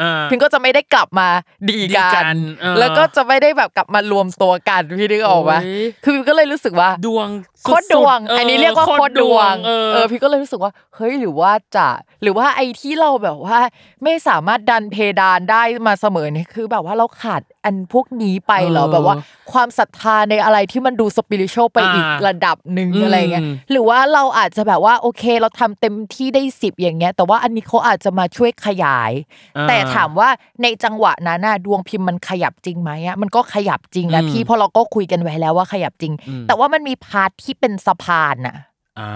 [0.02, 1.28] อ่าพิมพ์ก็จะไม่ได้กลับมา
[1.70, 5.70] ดีดีกักันนเออแล้วก็จะไม่ได้แบบกลับมารวมตัวกันพี่นึกออกปะโย
[6.04, 7.28] คือพิมพ์ก็เลยรู้สึกว่า ดวง
[7.64, 11.88] โคตรดวงสุๆอันนี้เรียกว่าโคตรดวง เออเออพี่ก็เลยรู้สึกว่าเฮ้ยหรือว่าจะ
[12.22, 13.60] หรือว่าไอ้ที่เราแบบว่า
[14.04, 19.16] ไม่สามารถดันเพดานได้มาเสมอเนี่ยคือแบบว่าเราขาดอันพวกนี้ไปเหรอเออแบบว่า
[19.52, 29.12] ความศรัทธาในอะไรที่มันดูสปิริช a l ไปอีกอ่าระดับหนึ่งอืมอะไรเงี้ยหรือว่าเราอาจจะแบบว่าโอเค เราทำเต็มที่ได้สิบอย่างเงี้ย แต่ว่าอันนี้เขาอาจจะมาช่วยขยาย
[29.58, 30.30] อ่าแต่ถามว่า
[30.62, 38.58] ในจังหวะนั้นน่ะดวงพิมพ์มันขยับจริงไหมอะมันก็ขยับจริงนะอืมพี่เพราะเราก็คุยกันไว้แล้วว่าขยับจริงอืมแต่ว่ามันมี part ที่เป็นสะพานน่ะ
[39.00, 39.10] อ่า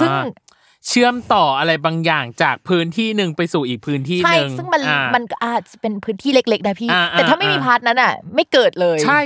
[0.00, 0.12] ซึ่ง
[0.88, 9.20] เชื่อมต่ออะไรบางอย่างจากพื้นที่หนึ่งไปสู่อีกพื้นที่ใช่หนึ่งซึ่งมันอ่ามันอาจจะเป็นพื้นที่เล็กๆนะพี่อ่าแต่ถ้าไม่มีอ่า part นั้นอะ ไม่เกิดเลยใช่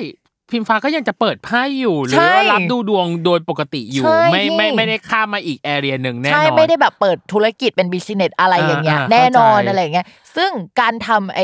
[0.51, 11.40] พิมฟ้าก็ยังจะเปิดไพ่อยู่หรือใช่ว่ารับดูดวงโดยปกติอยู่ใช่ไม่ไม่พี่ไม่ได้ข้ามมาอีก area หนึ่งแน่นใช่อนไม่ได้แบบเปิดธุรกิจเป็น business อะไรอย่างเงี้ยอ่าอ่าแน่นอนเข้าใจอะไรอย่างเงี้ย ซึ่งการทำไอ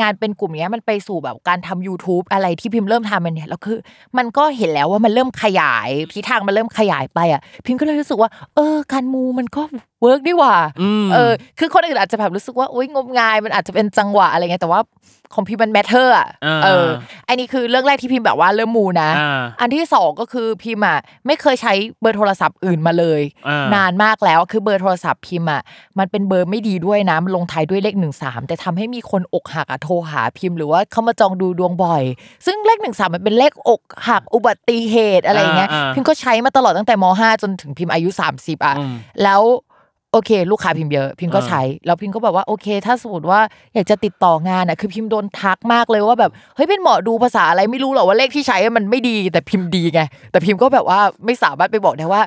[0.00, 3.78] งานเป็นกลุ่มเนี้ยมันไปสู่แบบการทำ YouTube อะไรที่พิมพ์เริ่มทำมันเนี่ยแล้วคือ
[4.18, 9.62] มันก็เห็นแล้วว่ามันเริ่มขยายทิศทางมันเริ่มขยายไปอะพิมก็เลยรู้สึกว่า เออ การมูมันก็
[10.04, 14.80] work ดีหว่าอืมเออคือคนอื่นอาจจะแบบรู้สึกว่าอุ้ยงมงายมันอาจจะเป็นจังหวะอะไรเงี้ยแต่ว่า
[15.34, 16.86] ของพิมพ์มัน matter อะอ่าเออ
[17.28, 25.60] อันนี้คือเรื่องแรกที่พิมพ์แบบว่าเริ่มมูนะอ่าอันที่สองก็คือพิมพ์อะไม่เคยใช้เบอร์โทรศัพท์อื่นมาเลยอ่านนานมากแล้วคือเบอร์โทรศัพท์พิมพ์อะ
[25.98, 32.02] มันเป็นเบอร์ไม่ดีด้วยนะมันลงท้ายด้วยเลขหนึ่งสามแต่ทำให้มีคนอกหักอะโทรหาพิมพ์หรือว่าเขามาจองดูดวงบ่อย
[32.46, 39.42] ซึ่งเลขหนึ่งสามมันเป็นเลขอกหักอุบัติเหตุอะไรอย่างเงี้ยอ่าอ่าพิมก็ใช้มาตลอดตั้งแต่มห้าจนถึงพิมอายุสามสิบอะอืมแล้ว
[40.14, 43.40] โอเค ลูกค้าพิมพ์เยอะ พิมก็อ่าใช้ แล้วพิมก็แบบว่าโอเค ถ้าสมมติว่า
[43.74, 50.00] อยากจะติดต่องานอะคือพิมโดนทักมากเลยว่าแบบเฮ้ยเป็นหมอดูภาษาอะไรไม่รู้หรอกว่าเลขที่ใช้มันไม่ดีแต่พิมพ์ดีไง
[50.30, 52.22] แต่พิมก็แบบว่าไม่สามารถไปบอกได้ว่า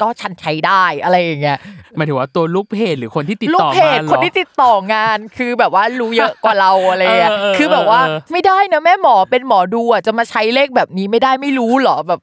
[0.00, 1.58] ก็ฉันใช้ได้อะไรอย่างเงี้ย
[1.96, 12.20] หมายถึงว่าตัวลูกเพจหรือคนที่ติดลูกต่อเพมาจเหรอคนที่ติดต่องานคือแบบว่ารู้เยอะกว่าเราอะไรอย่างเงี้ยเออเออคือแบบว่าเออไม่ได้นะแม่หมอเป็นหมอดูอะจะมาใช้เลขแบบนี้ไม่ได้ไม่รู้เหรอแบบ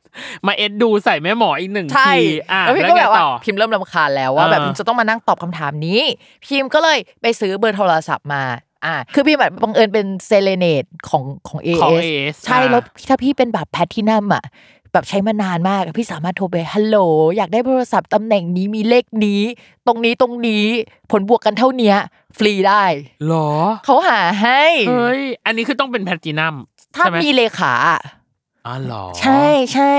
[0.47, 6.01] มาเอ็ดดูใส่แม่หมออีกหนึ่งใช่ทีอะแล้วพิมแล้วก็ไงแบบว่าต่อพิมเริ่มรำคาญแล้วว่าแบบอ่าพิมจะต้องมานั่งตอบคำถามนี้
[6.45, 8.43] พิมก็เลยไปซื้อเบอร์โทรศัพท์มา
[8.85, 14.43] อ่าคือพี่แบบบังเอิญเป็นเซเลเนตของของเอของเอ AS ใช่อ่าแล้วถ้าพี่เป็นแบบแพททินัมอะ
[14.95, 16.97] แบบใช้มานานมากอะพี่สามารถโทรไปฮัลโหล
[17.38, 19.41] อยากได้โทรศัพท์ตำแหน่งนี้มีเลขนี้
[19.88, 20.65] ตรงนี้ตรงนี้
[21.12, 21.97] ผลบวกกันเท่าเนี้ย
[22.38, 22.84] ฟรีได้
[23.27, 23.51] หรอ
[23.86, 26.55] เขาหาให้เฮ้ยอันนี้คือต้องเป็นแพลตินัม
[26.95, 28.01] ถ้าใช่ไหมมีเลขาอะ
[28.67, 29.93] อ๋อเหรอใช่ใช่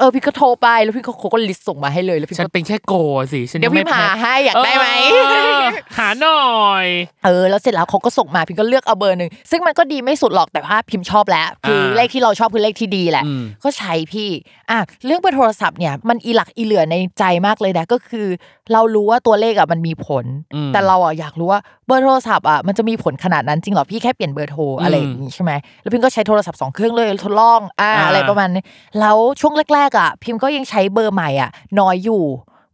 [0.00, 2.94] เออพี่ก็โทรไปแล้วพี่ก็เขาก็ลิสต์ส่งมาให้เลยแล้วพี่ฉันก็เป็นแค่โก
[3.32, 5.16] สิฉันเดี๋ยวงพี่ไม่หาแพ้ให้อยากได้ไหมเอ
[5.58, 5.62] อ
[5.98, 6.44] หาหน่อ
[6.84, 6.86] ย
[7.24, 14.30] เออแล้วเสร็จแล้วเขาก็ส่งมาพิมก็เลือกเอาเบอร์หนึ่งซึ่งมันก็ดีไม่สุดหรอกแต่ว่าพิมชอบแล้วคืออาเลขที่เราชอบคือเลขที่ดีแหละอืมก็ใช้พี่
[14.70, 18.26] อะเรื่องเบอร์โทรศัพท์เนี่ยมันอีหลักอีเหลือในใจมากเลยนะก็คือ
[18.72, 28.62] เรารู้ว่าตัวเลขอะมันมีผลอืมแต่เราอะอยากรู้ว่าเบอร์โทรศัพท์อะมันจะมีผลขนาดนั้นจริงเหรอพี่แค่เปลี่ยนเบอร์โทรอะไรอย่างงี้ใช่ไหมแล้วพิมก็ใช้โทรศัพท์สองเครื่องเลยทดลองอ่าอ่าอะไรประมาณนี้
[29.00, 32.24] แล้วช่วงแรกๆอะพิมก็ยังใช้เบอร์ใหม่อะน้อยอยู่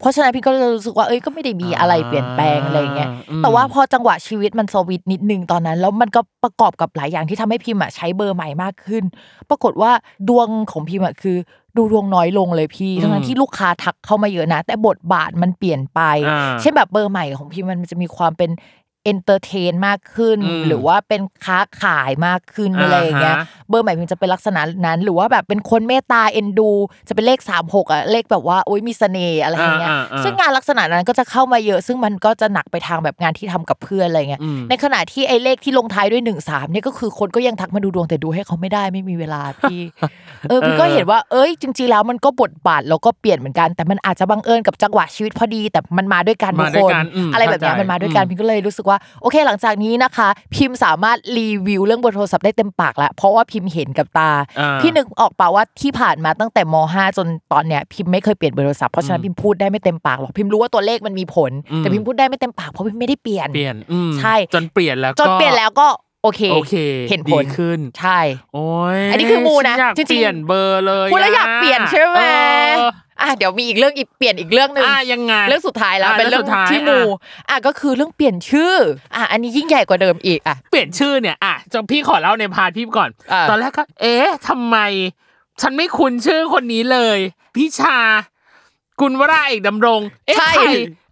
[0.01, 9.05] เพราะฉะนั้นพี่ก็เลยรู้สึกว่าเอ้ยก็ไม่ได้มีอะไรเปลี่ยนแปลงอะไรอย่างเงี้ยอืมแต่ว่าพอจังหวะชีวิตมันสวิตช์นิดนึงตอนนั้น แล้วมันก็ประกอบกับหลายอย่างที่ทำให้พิมพ์อะใช้เบอร์ใหม่มากขึ้น
[9.51, 9.93] ปรากฏว่า
[10.29, 11.37] ดวงของพิมพ์อะคือ
[11.77, 18.51] ดูดวงน้อยลงเลยพี่อืมทั้งนั้นที่ลูกค้าทักเข้ามาเยอะนะ แต่บทบาทมันเปลี่ยนไปอ่าเช่นแบบเบอร์ใหม่ของพิมพ์มันจะมีความเป็น
[19.05, 26.71] entertain มากขึ้นอืมหรือว่าเป็นค้าขายมากขึ้นอ่าอะไรอย่างเงี้ยฮะเบอร์ใหม่พิมจะเป็นลักษณะนั้น หรือว่าแบบเป็นคนเมตตาเอ็นดู
[27.09, 39.81] จะเป็นเลขสามหกอะเลขแบบว่าโอ้ยมีเสน่ห์อะไรอย่างเงี้ยอ่าอ่าอ่าซึ่งงานลักษณะนั้นก็จะเข้ามาเยอะ ซึ่งมันก็จะหนักไปทางแบบงานที่ทำกับเพื่อนอะไรเงี้ยอืมในขณะที่ไอ้เลขที่ลงท้ายด้วยหนึ่งสามเนี่ยก็คือคนก็ยังทักมาดูดวงแต่ดูให้เขาไม่ได้ไม่มีเวลาพี่
[40.49, 65.89] เออพี่ก็เห็นว่าเอ้ยจริง ๆ แล้วมันก็บทบาทแล้วก็เปลี่ยนเหมือนกัน แต่มันอาจจะบังเอิญกับจังหวะชีวิตพอดี แต่มันมาด้วยกันทุมากด้ควยนกันอืมอะไรแบบเนี้ยเข้าใจมันมาด้วยกันอืมพิมก็เลยรู้สึกว่าโอเคหลังจากนี้นะคะ พิมพ์สามารถรีวิวเรื่องเบอร์โทรศัพท์ได้เต็มปากแล้วเพราะว่าพิมพ์เห็นกับตาอ่าพี่นึกออกป่าว่าที่ผ่านมาตั้งแต่ม .5 จนตอนเนี้ยพิมพ์ไม่เคยเปลี่ยนเบอร์โทรศัพท์เพราะฉะนั้นพิมพ์พูดได้ไม่เต็มปากหรอกพิมพ์รู้ว่าตัวเลขมันมีผลอืมแต่พิมพ์พูดได้ไม่เต็มปากเพราะพิมพ์ไม่ได้เปลี่ยนเปลี่ยนอืมใช่จนเปลี่ยนแล้วจนเปลี่ยนแล้วก็
[66.27, 66.75] โอเคโอเค
[67.11, 68.21] เห็นผลดีขึ้น ใช่
[68.55, 72.25] โอ้ยอันนี้คือมูนะฉัอยากจริงๆเปลี่ยนเบอร์เลยพูดแล้วอยากเปลี่ยนใช่ไหมเอ
[72.87, 76.99] ออะเดี๋ยวมีอีกเรื่องอีกเปลี่ยนอีกเรื่องหนึ่งอะยังไงเรื่องสุดท้ายแล้วอะเป็นเรื่องเรื่องสุดท้ายที่มู
[77.49, 78.75] อะก็คือเรื่องเปลี่ยนชื่อ
[79.15, 84.77] อะอันนี้ยิ่งใหญ่กว่าเดิมอีกอะเปลี่ยนชื่อเนี่ยอะจะพี่ขอเล่าใน part พี่ก่อนอะตอนแรกก็ เอ๊ะทำไม
[85.61, 87.19] ฉันไม่คุ้นชื่อคนนี้เลย
[87.55, 87.99] พี่ชา
[89.01, 90.65] กุลวราเอกดำรง เอ๊ะใช่ใคร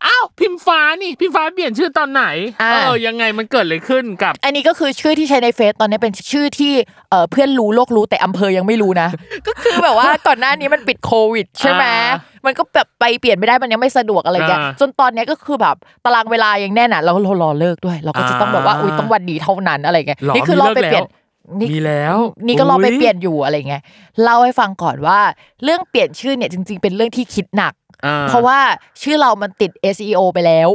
[0.06, 2.24] อ้าวพิมฟ้านี่พิมฟ้าเปลี่ยนชื่อตอนไหน
[2.62, 6.72] อะเออยังไงมันเกิดอะไรขึ้นกับ อันนี้ก็คือชื่อที่ใช้ในเฟซตอนนี้เป็นชื่อที่
[7.10, 9.08] เอ่อเพื่อนรู้โลกรู้แต่อำเภอยังไม่รู้นะ
[9.46, 23.82] ก็คือแบบว่าก่อนหน้านี้มันปิดโควิด ใช่ไหมอ่ามันก็แบบไปเปลี่ยนไม่ได้มันยังไม่สะดวกอะไรเงี้ยอ่าจนตอนเนี้ยก็คือแบบตารางเวลายังแน่นอะเราเรารอเลิกด้วย เราก็จะต้องแบบว่าอ่าอุ้ยต้องวันนี้เท่านั้นอะไรเงี้ยหรอนี่คือมีรอเลิกไปเปลี่ยนแล้วมีแล้วนี่ก็รอไปอุ๊ย เปลี่ยนอยู่อะไรเงี้ย
[24.22, 25.18] เล่าให้ฟังก่อนว่า
[25.64, 27.83] เรื่องเปลี่ยนชื่อเนี่ยจริง ๆ เป็นเรื่องที่คิดหนักอ่
[28.28, 28.58] เพราะว่า
[29.02, 30.70] ชื่อเรามันติด SEO ไปแล้ว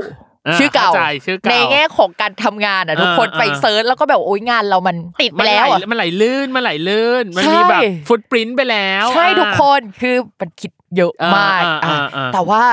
[0.48, 12.64] อ่าชื่อเก่าเข้าใจชื่อเก่าในแง่ของการทำงานอะทุกคนอ่าไปเซิร์ชแล้วก็แบบโอ้ยงานเรามันติดไปมันแล้ไหลวอะมันไหลลื่นมันไหลลื่นมันใช่มีแบบฟุตปรินต์ไปแล้วใช่อะทุกคนคือมันคิดเยอะมากอ่าอ่าอะอ่าแต่ว่า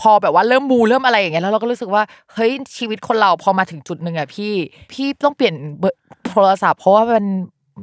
[0.00, 2.02] พอแบบว่าเริ่มมูเริ่มอะไรอย่างเงี้ยแล้วเราก็รู้สึกว่า
[2.34, 4.52] เฮ้ยชีวิตคนเราพอมาถึงจุดหนึ่งอะพี่
[4.92, 7.24] พี่ต้องเปลี่ยนเบอร์โทรศัพท์เพราะว่ามัน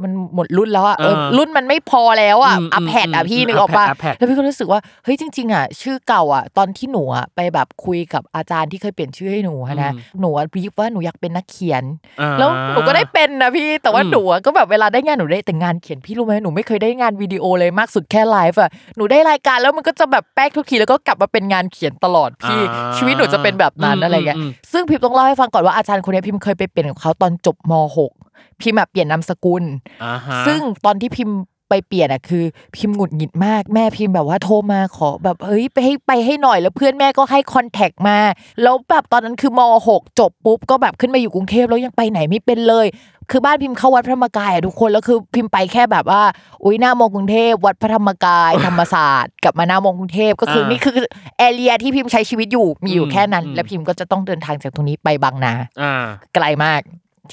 [0.04, 11.84] มันหมดรุ่นแล้วอะเออเออรุ่นมันไม่พอแล้วอะอืมอัพแพดอะอืมพี่อืมนึกออกปะอัพแพดอัพแพดแล้วพี่ก็รู้สึกว่าเฮ้ยจริง ๆอะชื่อเก่าอะ ตอนที่หนูอะไปแบบคุยกับอาจารย์ที่เคยเปลี่ยนชื่อให้หนูอะนะหนูอะบีฟว่าหนูอยากเป็นนักเขียน
[12.22, 28.27] อ่าแล้วหนูก็ได้เป็นนะพี่แต่ว่าอืมหนูอะก็แบบเวลาได้งานหนูได้แต่งานเขียนพี่รู้ไหมหนูไม่เคยได้งานวิดีโอเลยมากสุดแค่ไลฟ์อะหนูได้รายการแล้วมันก็จะแบบแป๊กทุกทีแล้วก็กลับมาเป็นงานเขียนตลอดพี่อ่าชีวิตหนูจะเป็นแบบนั้นอืมอะไรเงี้ยอืมซึ่งพิมต้องเล่าให้ฟังก่อนว่าอาจารย์คนนี้พิมเคยไปเปลี่ยนกับเขาตอนจบม .6
[28.62, 29.64] พิมอะเปลี่ยนนามสกุล
[30.04, 31.38] อ่าฮะซึ่งตอนที่พิมพ์
[31.70, 32.44] ไปเปลี่ยนอะคือ
[32.76, 38.18] พิมพ์หงุดหงิดมากแม่พิมพ์แบบว่าโทรมาขอแบบเฮ้ยไปให้ไปให้หน่อยแล้วเพื่อนแม่ก็ให้คอนแทคมา
[38.62, 42.88] แล้วแบบตอนนั้นคือม .6 จบปุ๊บก็แบบขึ้นมาอยู่กรุงเทพแล้วยังไปไหนไม่เป็นเลย
[43.32, 46.22] คือบ้านพิมพ์เข้าวัดพระธรรมกายอะทุกคนแล้วคือพิมพ์ไปแค่แบบว่า
[46.64, 51.00] อุ้ยหน้ามงกรุงเทพวัดพระธรรมกาย ธรรมศาสตร์กลับมาหน้ามงกรุงเทพก็คืออ่านี่นี่คือ
[51.38, 56.82] แอเรียที่พิมพ์ใช้ชีวิตอยู่มีอยู่อืมแค่นั้นอืมและพิมพ์ก็จะต้องเดินทางจากตรงนี้ไปบางนาอ่าไกลมาก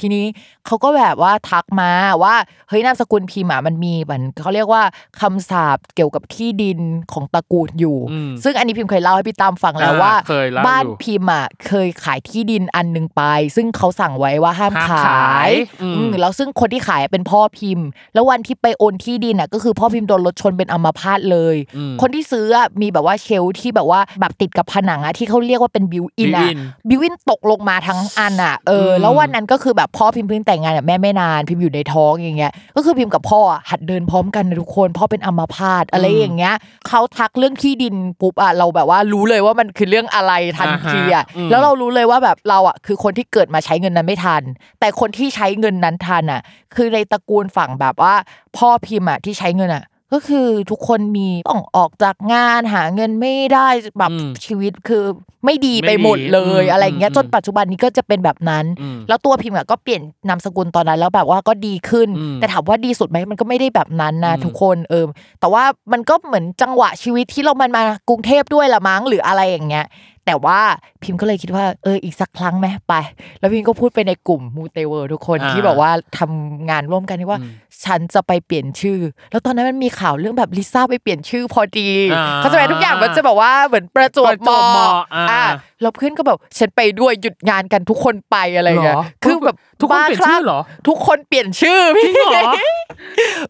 [0.00, 0.24] ทีนี้
[0.66, 1.90] เขาก็แบบว่าทักมา
[2.22, 2.34] ว่า
[2.68, 4.82] เฮ้ยนามสกุลพิมพ์อะมันมีเหมือนเขาเรียกว่า
[5.20, 6.78] คำสาปเกี่ยวกับที่ดิน
[7.12, 13.22] ของตระกูลอยู่อืมซึ่งอันนี้พิมพ์เคยเล่าให้พี่ตามฟังแล้วอ่าว่าเคยเล่า บ้านอยู่พิมพ์อะเคยขายที่ดินอันหนึ่งไป
[13.56, 15.52] ซึ่งเขาสั่งไว้ว่าห้ามห้ามขาขายย
[15.82, 36.54] อืมอืมแล้วซึ่งคนที่ขายเป็นพ่อพิมพ์ แล้ววันที่ไปโอนที่ดินอะก็คือพ่อพิมพ์โดนรถชนเป็นอัมพาตเลยอืมคนที่ซื้ออะมีแบบว่า shelf ที่แบบว่าแบบติดกับผนังอะที่เขาเรียกว่าเป็นบิวอินอะ built-in บิวอินตกลงมาทั้งอันอะเอออืมแล้ววันนั้นก็คือแบบพ่อพิมพ์เพิ่งแต่งงานกับแม่ไม่นาน พิมพ์อยู่ในท้องอย่างเงี้ยก็คือพิมพ์กับพ่ออะหัดเดินพร้อมกันนะทุกคนพ่อเป็นอัมพาตอะไรอย่างเงี้ย
[36.88, 44.42] เขาทักเรื่องที่ดินปุ๊บอะเราแบบว่ารู้เลยว่ามันคือเรื่องอะไรทันทีอะอ่าฮะอืมแล้วเรารู้เลยว่าแบบเราอะคือคนที่เกิดมาใช้เงินนั้นไม่ทัน
[44.80, 46.40] แต่คนที่ใช้เงินนั้นทันอะ
[46.74, 48.14] คือในตระกูลฝั่งแบบว่า
[48.56, 55.04] พ่อพิมพ์อะที่ใช้เงินอะ ก็คือทุกคนมีต้องออกจากงานหาเงินไม่ได้แบบอืมชีวิตคือ
[55.44, 65.04] ไม่ดีไปหมดเลยไม่ดีอะไรอย่างเงี้ยอืมจนปัจจุบันนี้ก็จะเป็นแบบนั้นอืมแล้วตัวพิมพ์อะก็เปลี่ยนนามสกุลตอนนั้นแล้วแบบว่าก็ดีขึ้นอืมแต่ถามว่าดีสุดไหมมันก็ไม่ได้แบบนั้นนะอืมทุกคนเออ
[65.40, 69.86] แต่ว่ามันก็เหมือนจังหวะชีวิตที่เรามันมากรุงเทพด้วยละมั้งหรืออะไรอย่างเงี้ย
[70.26, 70.58] แต่ว่า
[71.02, 72.94] พิมพ์ก็เลยคิดว่าเอออีกสักครั้งไหมไป
[73.40, 77.50] แล้วพิมพ์ก็พูดไปในกลุ่มมูเตเวอร์ทุกคนอ่าที่บอกว่าทำงานร่วมกันที่ว่าอืม
[77.86, 78.98] ฉันจะไปเปลี่ยนชื่อ
[79.30, 85.42] แล้วตอนนั้นมันมีข่าวเรื่องแบบลิซ่าไปเปลี่ยนชื่อพอดีอ่าเขาจะไปทุกอย่างมันจะแบบว่าเหมือนประจวบประจวบเหมาะอ่าอ่า
[85.82, 92.52] แล้วเพื่อนก็แบบฉันไปด้วยหยุดงานกันทุกคนไปอะไรอย่างเงี้ยเหรอคือแบบทุกคนเปลี่ยนชื่อเหรอทุกคนเปลี่ยนชื่อพี่จริงเหรอ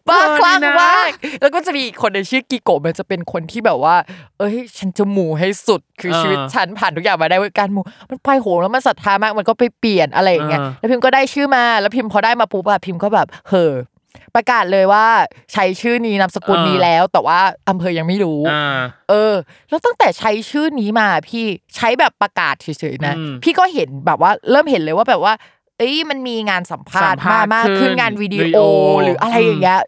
[0.07, 1.09] บ้าคลั่งเออดีนะมาก
[1.41, 3.95] แล้วก็จะมีอีกคนในชื่อกิโกะมันจะเป็นคนที่แบบว่า
[4.39, 13.73] เอ้ย ฉันจะหมู่ให้สุดคือเออชีวิตฉันผ่านทุกอย่างมาได้ด้วยการหมู่มันไปโหแล้วมันศรัทธามากมันก็ไปเปลี่ยนอะไรอย่างเงี้ยเออแล้วพิมพ์ก็ได้ชื่อมาแล้วพิมพ์พอได้มาปุ๊บอะพิมพ์ก็แบบเห่อ
[14.35, 15.05] ประกาศเลยว่า
[15.53, 18.65] ใช้ชื่อนี้นามสกุลนี้แล้ว แต่ว่าอำเภอยังไม่รู้อ่า
[19.09, 19.33] เออ
[19.69, 25.33] แล้วตั้งแต่ใช้ชื่อนี้มาพี่ใช้แบบประกาศเฉยๆนะอืมพี่ก็เห็นแบบว่าเริ่มเห็นเลยว่าแบบว่า
[25.79, 28.59] เอ้ยมันมีงานสัมภาษณ์สัมภาษณ์มากขึ้นขึ้นงานวิดีวิดีโอโอ
[29.03, 29.79] หรืออะไรอย่างเงี้ย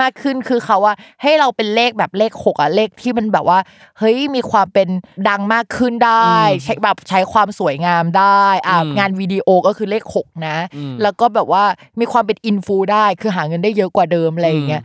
[0.00, 3.58] มากขึ้นคือเขาว่าให้เราเป็นเลขแบบเลขหกอะเลขที่มันแบบว่า
[3.98, 4.88] เฮ้ยมีความเป็น
[5.28, 11.64] ดังมากขึ้นได้ ใช้แบบใช้ความสวยงามได้อะอืมงานวิดีโอก็คือเลขหกนะอืมแล้วก็แบบว่า
[12.00, 14.82] มีความเป็นอินฟูได้คือหาเงินได้เยอะกว่าเดิมอะไรอย่างเงี้ย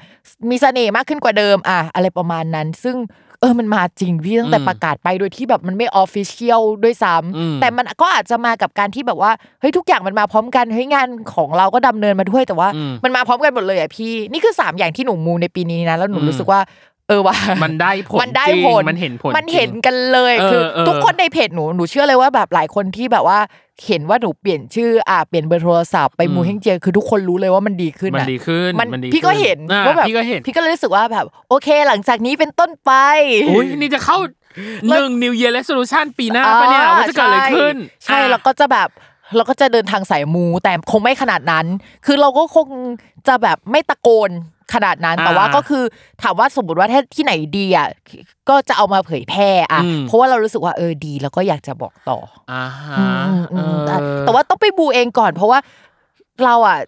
[0.49, 2.97] มีเสน่ห์มากขึ้นกว่าเดิมอะอะไรประมาณนั้น ซึ่ง
[3.41, 16.59] เออมันมาจริงพี่ตั้งแต่อืมประกาศไปโดยที่แบบมันไม่ออฟฟิเชียลด้วยซ้อืมำแต่มันก็อาจจะมากับการที่แบบว่าเฮ้ยทุกอย่างมันมาพร้อมกันเฮ้ยงานของเราก็ดำเนินมาด้วยแต่ว่าอืมมันมาพร้อมกันหมดเลยอะพี่นี่คือสามอย่างที่หนูมูในปีนี้นะแล้วหนูอืมรู้สึกว่า
[17.09, 23.39] เออว่ามันได้ผลมันได้จริงผลมันเห็นผลมันเห็นจริงกันเลยเออคือเออทุกคนในเพจหนูหนูเชื่อเลยว่าแบบหลายคนที่แบบว่า
[23.87, 32.91] เห็นว่าหนูเปลี่ยนชื่ออะเปลี่ยนเบอร์โทรศัพท์ไปอืมมูเฮงเจียคือทุกคนรู้เลยว่ามันดีขึ้นมันอะดีขึ้นมันมันดีพี่ก็ขึ้นเห็นอ่าว่าแบบพี่ก็เห็นพี่ก็เลยรู้สึกว่าแบบโอเคหลังจากนี้เป็นต้นไป
[33.49, 34.17] อุ้ยนี่จะเข้า
[34.89, 38.89] หนึ่ง New Year Resolution ปีหน้าปะเนี่ยว่าจะเกิดอะไรขึ้น ใช่อะแล้วก็จะแบบ
[39.35, 41.65] เราก็จะเดินทางสายมู แต่คงไม่ขนาดนั้น
[42.05, 42.67] คือเราก็คง
[43.27, 44.31] จะแบบไม่ตะโกน
[44.73, 45.83] ขนาดนั้นแต่ว่าก็คือ
[46.21, 47.87] ถามว่าสมมติว่าถ้าที่ไหนดีอะ
[48.49, 52.19] ก็จะเอามาเผยแพร่อะอืมเพราะว่าเรารู้สึกว่าเออดี แล้วก็อยากจะบอกต่อ
[52.51, 55.59] อ่าฮะอืมอืมเอแต่อแต่ว่าต้องไปบูเองก่อน เพราะว่า
[56.45, 56.79] เราอะ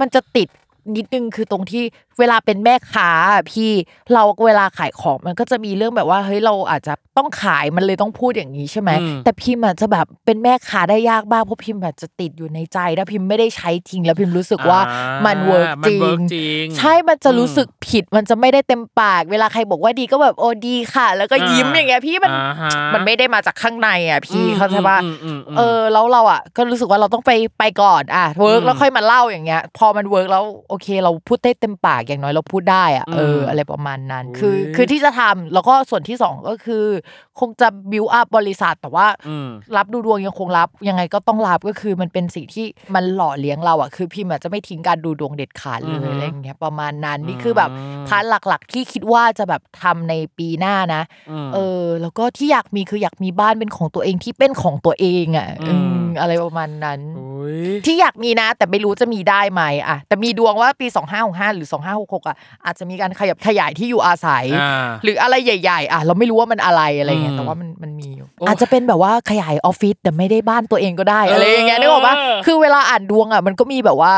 [0.00, 0.48] มันจะติด
[0.96, 1.82] นิดนึงคือตรงที่
[2.18, 3.70] เวลาเป็นแม่ค้าอะพี่
[4.12, 36.84] เราเวลาขายของมันก็จะมีเรื่องแบบว่าเฮ้ยเราอาจจะต้องขายมันเลยต้องพูดอย่างนี้ใช่ไหมอืมแต่พิมพ์อาจจะแบบเป็นแม่ค้าได้ยากมากเพราะพิมพ์อาจจะติดอยู่ในใจถ้าพิมพ์ไม่ได้ใช้จริงแล้วพิมพ์รู้สึกว่าอ่ะมัน work มัน work จริงใช่มันจะรู้สึกผิดมันจะไม่ได้เต็มปาก เวลาใครบอกว่าดีก็แบบโอ้ดีค่ะ แล้วก็ยิ้มอ่าอย่างเงี้ยพี่มันอ่าฮะมันไม่ได้มาจากข้างในอะพี่อืมเข้าใจป่ะอืมอืมอืมเออแล้วเราอะก็รู้สึกว่าเราต้องไปไปก่อนอะ work อืมแล้วค่อยมาเล่าอย่างเงี้ย พอมัน work แล้วโอเค เราพูดได้เต็มปากอย่างน้อยเราพูดได้อะเอออืมอะไรประมาณนั้นอุ๊ยคือคือที่จะทำแล้วก็ส่วนที่สองก็คือ
[37.40, 51.02] คงจะบิวอัพบริษัทแต่ว่าอืมรับดูดวงยังคงรับ ยังไงก็ต้องรับก็คือมันเป็นสิ่งที่มันหล่อเลี้ยงเราอะคือพิมพ์อาจจะไม่ทิ้งการดูดวงเด็ดขาดเลอือฮึยอะไรอย่างเงี้ยประมาณนั้นนี่คือแบบอืม part หลักๆ ที่คิดว่าจะแบบทำในปีหน้านะ
[51.46, 60.86] มเออ แล้วก็ที่อยากมีคืออยากมีบ้านเป็นของตัวเองที่เป็นของตัวเองอะอืมอืมอะไรประมาณนั้นอุ๊ยที่อยากมีนะ แต่ไม่รู้จะมีได้ไหมอะแต่มีดวงว่าปี
[61.22, 74.12] 2565 หรือ 2566 อะอาจจะมีการขยับขยายที่อยู่อาศัยอ่าหรืออะไรใหญ่ ๆ อะ เราไม่รู้ว่ามันอะไรอะไรเงี้ยอืมแต่ว่ามันมันมีอยู่โอ้อาจจะเป็นแบบว่าขยายออฟฟิศแต่ไม่ได้บ้านตัวเองก็ได้อะไรอย่างเงี้ยนึกออกปะเออคือเวลาอ่านดวงอะมันก็มีแบบว่า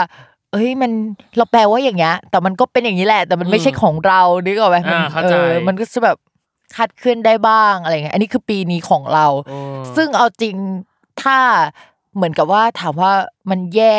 [0.52, 0.90] เอ้ยมัน
[1.36, 6.16] เราแปลว่าอย่างเงี้ยแต่มันก็เป็นอย่างนี้แหละ แต่มันไม่ใช่ของเรานึกออกไหมมันอ่าเข้าเอใจอมันก็จะแบบ
[6.76, 9.58] คาดเคลื่อนได้บ้างอะไรเงี้ยอันนี้คือปีนี้ของเราโอ้
[9.96, 10.54] ซึ่งเอาจริง
[11.22, 11.38] ถ้า
[12.16, 13.12] เหมือนกับว่าถามว่า
[13.50, 13.96] มันแย่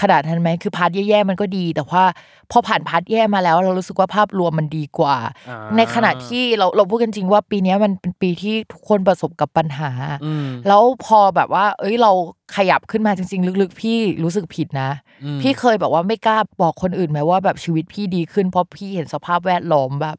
[0.00, 2.04] ขนาดนั้นไหมคือ part แย่ๆมันก็ดี แต่ว่า
[2.50, 5.16] พอผ่าน part แย่มาแล้ว เรารู้สึกว่าภาพรวมมันดีกว่า
[5.48, 9.90] อ่าในขณะที่เราเราพูดกันจริงว่าปีเนี้ยมันเป็นปีที่ทุกคนประสบกับปัญหา
[10.24, 12.12] อืมแล้วพอแบบว่า เอ้ยเรา
[12.56, 14.90] ขยับขึ้นมาจริง ๆ ลึกๆ พี่รู้สึกผิดนะ
[15.24, 20.18] อืมพี่เคยแบบว่าไม่กล้าบอกคนอื่นไหมว่าแบบชีวิตพี่ดีขึ้นเพราะพี่เห็นสภาพแวดล้อมแบบ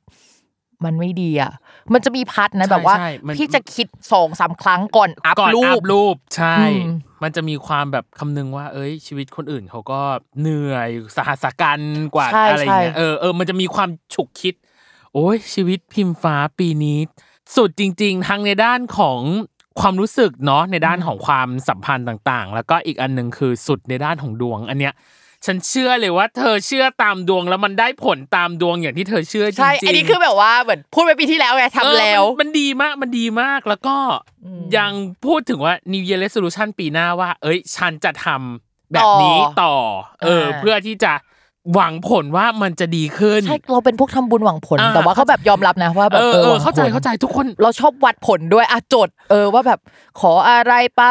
[0.85, 1.51] มันไม่ดีอะ
[1.93, 6.93] มันจะมีพัดนะใช่แบบว่าใช่มันพี่จะคิดสองสามครั้งก่อนอัพก่อนรูอัปพรูปใช่อืม
[7.23, 10.01] มันจะมีความแบบคำนึงว่า เอ้ย ชีวิตคนอื่นเขาก็
[10.39, 11.79] เหนื่อยสหัสกัน
[12.15, 14.53] กว่าใช่อะไรเงี้ยใช่เออเออมันจะมีความฉุกคิด
[15.13, 16.99] โอ้ยชีวิตพิมพ์ฟ้าปีนี้
[17.55, 19.19] สุดจริง ๆ ทั้งในด้านของ
[19.79, 24.93] ความรู้สึกเนาะในด้านของความสัมพันธ์ต่างๆ แล้วก็อีกอันหนึ่งคือสุดในด้านของดวงอันเนี้ย
[25.45, 33.95] ฉันเชื่อเลยว่า เธอเชื่อตามดวงแล้วมันได้ผลตามดวงอย่างที่เธอเชื่อจริงๆใช่อันนี้คือแบบว่าเหมือนพูดไปปีที่แล้วไงเออทำแล้วมันมันดีมากมันดีมากแล้วก็
[34.77, 34.91] ยัง
[35.25, 39.75] พูดถึงว่า New Year Resolution ปีหน้าว่า เอ้ย ฉันจะทำแบบนี้ต่อต่อ
[40.23, 41.13] เอออ่าเพื่อที่จะ
[41.73, 49.79] หวังผลว่ามันจะดีขึ้นใช่เราเป็นพวกทำบุญหวังผลอ่าแต่ว่าเขาแบบยอมรับนะว่าแบเอบอเออเอหอวังเข้าใจผลเข้าใจทุกคนเราชอบวัดผลด้วยอะจด เออว่าแบบ
[50.19, 51.03] ขออะไรไป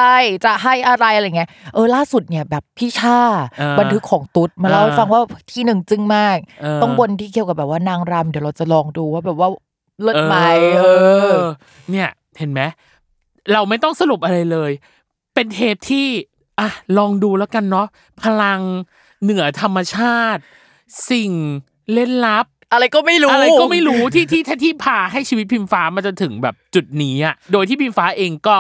[0.44, 3.18] จะให้อะไรอะไรเงี้ยเออล่าสุดเนี่ยแบบพี่ชา
[3.58, 5.20] เออบันทึกของตุ๊ดมาเล่าให้อ่าฟังว่า
[5.52, 9.48] ที่หนึ่งจึงมากเออต้องบนที่เกี่ยวกับแบบว่านางรำเดี๋ยวเราจะลองดูว่าแบบว่า
[10.02, 10.36] เลิศไหม
[10.78, 10.86] เอ
[11.34, 11.36] อ
[11.90, 12.60] เนี่ยเห็นไหม
[13.52, 14.70] เราไม่ต้องสรุปอะไรเลย
[15.34, 16.06] เป็นเทปที่
[16.60, 17.86] อะลองดูแล้วกันเนาะ
[18.22, 18.60] พลัง
[19.22, 20.40] เหนือธรรมชาติ
[21.10, 21.32] สิ่ง
[21.92, 28.56] เล่นลับ อะไรก็ไม่รู้ อะไรก็ไม่รู้ที่ที่ที่ที่พาให้ชีวิตพิมฟ้ามาจนถึงแบบจุดนี้อะโดยที่พิมฟ้าเองก็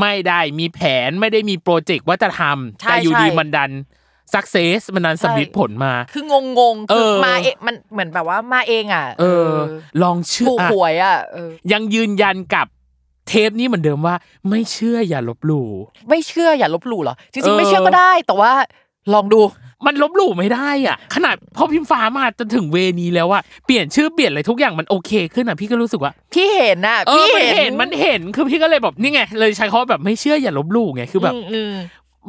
[0.00, 3.70] ไม่ได้มีแผนไม่ได้มีโปรเจกต์ว่าจะทำใช่แต่อยู่ใช่ดีมันดัน
[4.34, 9.52] สักเซสมันดันสำลิดผลมา คืองงงๆคือเออมาเองมันเหมือนแบบว่ามาเองอะ เออ
[10.02, 12.66] ลองเชื่อถูกอะหวยอะเออยังยืนยันกับ
[13.28, 14.14] เทปนี้เหมือนเดิมว่า
[14.50, 15.68] ไม่เชื่ออย่าลบหลู่
[16.08, 18.52] ไม่เชื่ออย่าลบหลู่เหรอจเอริงอๆไม่เชื่อก็ได้ แต่ว่า
[19.14, 19.40] ลองดู
[19.86, 31.72] มันลบหลู่ไม่ได้อะ ขนาดพอพิมฟ้ามาจนถึงเวนี้แล้วอะเปลี่ยนชื่อเปลี่ยนอะไรทุกอย่างมันโอเคขึ้นอะพี่ก็รู้สึกว่าพี่เห็นน่ะเออพี่มันเห็นมันเห็นคือพี่ก็เลยแบบนี่ไงเลยใช้คำว่าแบบไม่เชื่ออย่าลบหลู่ไงคือแบบมอืม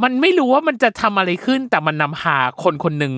[0.03, 3.13] มันไม่รู้ว่ามันจะทำอะไรขึ้น แต่มันนำพาคนคนหนึ่ง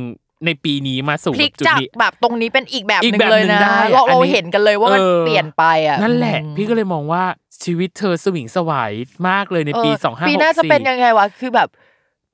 [0.45, 7.23] ในปีนี้มาสู่พลิกจุดจากนี้แบบตรงนี้เป็นอีกแบบอีกหนึ่งแบบเลยหนึ่นะงได้อะเราอันเรานี้เห็นกันเลยว่ามันเออเปลี่ยนไปอะนั่นแหละอืมพี่ก็เลยมองว่า
[7.63, 8.91] ชีวิตเธอสวิงสวาย
[9.29, 11.69] มากเลยในปีเออสองห้าปีหน้าจะเป็นยังไงวะคือแบบ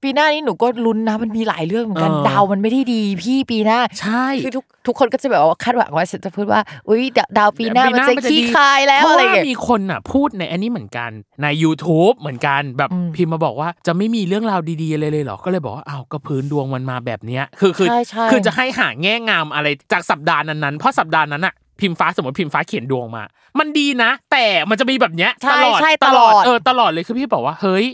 [0.04, 11.12] ปีหน้านี้หนูก็ลุ้นนะมันมีหลายเรื่องเหมือนกันเออดาวมันไม่ได้ดีพี่ปีหน้าใช่คือทุกทุกคนก็จะแบบว่าคาดหวังว่าฉันจะพูดว่าอุ้ยดาวดาวปีหน้าปีมันจะมัขี้ดีคายแล้วเพราะอะไรว่าเงี้ยมีคนอะพูดในอันนี้เหมือนกัน
[11.44, 23.24] ใน YouTube เหมือนกันแบบอืมพิมพ์มาบอกว่าจะไม่มีเรื่องราวดีๆอะไรเลยเหรอก็เลยบอกว่าอ้าวก็พื้นดวงมันมาแบบเนี้ยคือคือใช่ใช่คือจะให้หาแง่งามอะไรจากสัปดาห์นั้นๆเพราะสัปดาห์นั้นอะพิมพ์ฟ้าสมมติพิมพ์ฟ้าเขียนดวงมา
[23.60, 27.86] มันดีนะ แต่มันจะมีแบบเนี้ยใช่ตลอดใช่ตลอดเออตลอดเลยคือพี่บอกว่าเฮ้ย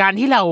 [0.00, 0.42] การที่เรา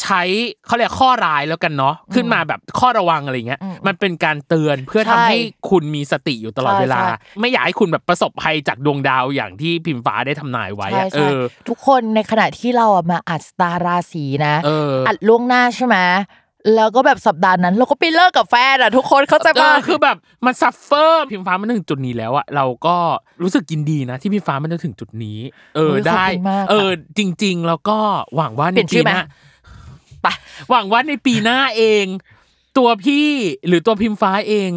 [0.00, 0.22] ใช้
[0.66, 5.38] เขาเรียกข้อร้ายแล้วกันเนาะขึ้นมาแบบข้อระวังอะไรเงี้ยอืมมันเป็นการเตือนเพื่อทำใช่ให้
[5.70, 7.08] คุณมีสติอยู่ตลอดใช่เวลาใช่
[7.40, 15.96] ไม่อยากให้คุณแบบประสบภัยจากดวงดาวอย่างที่พิมฟ้าได้ทำนายไว้ใช่อะเอใช่อทุกคนในขณะที่เราอะมาอัดสตาร์ราศีนะเอออัดล่วงหน้าใช่ไหม
[16.76, 22.96] แล้วก็แบบสัปดาห์นั้นเราก็ไปเลิกกับแฟนอะทุกคนเข้าใจเอป่ะอคือแบบมัน suffer พิมฟ้ามันถึงจุดนี้แล้วอะเราก็
[23.42, 25.38] รู้สึกยินดีนะ ที่พิมฟ้ามันถึงจุดนี้
[25.76, 27.98] เออโอ้ยขอบได้คุณมากค่ะเออจริง ๆ แล้วก็
[28.36, 29.24] หวังว่าในเปลี่ยนชื่ปีอไหมหน้า
[30.22, 30.26] ไป
[30.70, 32.04] หวังว่าในปีหน้าเอง
[32.78, 33.28] ตัวพี่
[33.66, 34.70] หรือตัวพิมฟ้าเอง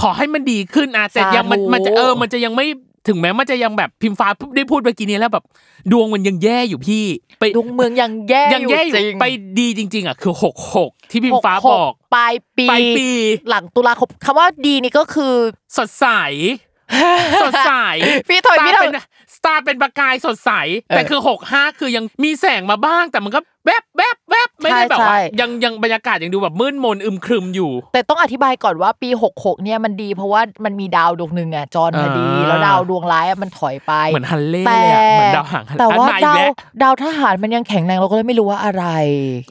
[0.00, 2.66] ขอให้มันดีขึ้นอะแต่ยังมันมันจะเออ มันจะยังไม่
[3.08, 5.44] ถึงแม้มันจะยังแบบพิมฟ้าได้พูดเมื่อกี้นี้แล้วแบบ
[5.92, 7.04] ดวงมันยังแย่อยู่พี่
[7.40, 9.24] ไปดวงเมืองยังแย่ยังแย่อยู่จริงไป
[9.58, 13.08] ดีจริง ๆอะคือหกหกที่พิมฟ้าหบอกปลายปีปลายปี
[13.50, 15.34] หลังตุลาคมคำว่าดีนี่ก็คือ
[15.76, 16.06] สดใส
[17.42, 17.72] สดใส
[18.28, 18.92] พี่ถอยสตาพี่ร์ถอยเป็น
[19.36, 20.50] สตาร์เป็นประกายสดใส
[20.82, 38.84] เออแต่คือหกห้าคือยังมีแสงมาบ้าง แต่มันก็แวบแวบแวบไม่ได้ใช่แบบว่าใช่ยังยังบรรยากาศยังดูแบบมืดมนอึมครึมอยู่ แต่ต้องอธิบายก่อนว่าปี 66 เนี่ยมันดีเพราะว่ามันมีดาวดวงหนึ่งอะจรมาดีอ่าแล้วดาวดวงร้ายอะมันถอยไปเหมือนฮันเล่แต่เลยอะเหมือนดาวหางฮันแต่ว่าอันใหม่อีกดาวแล้วดาวทหารมันยังแข็งแรงเราก็เลยไม่รู้ว่าอะไร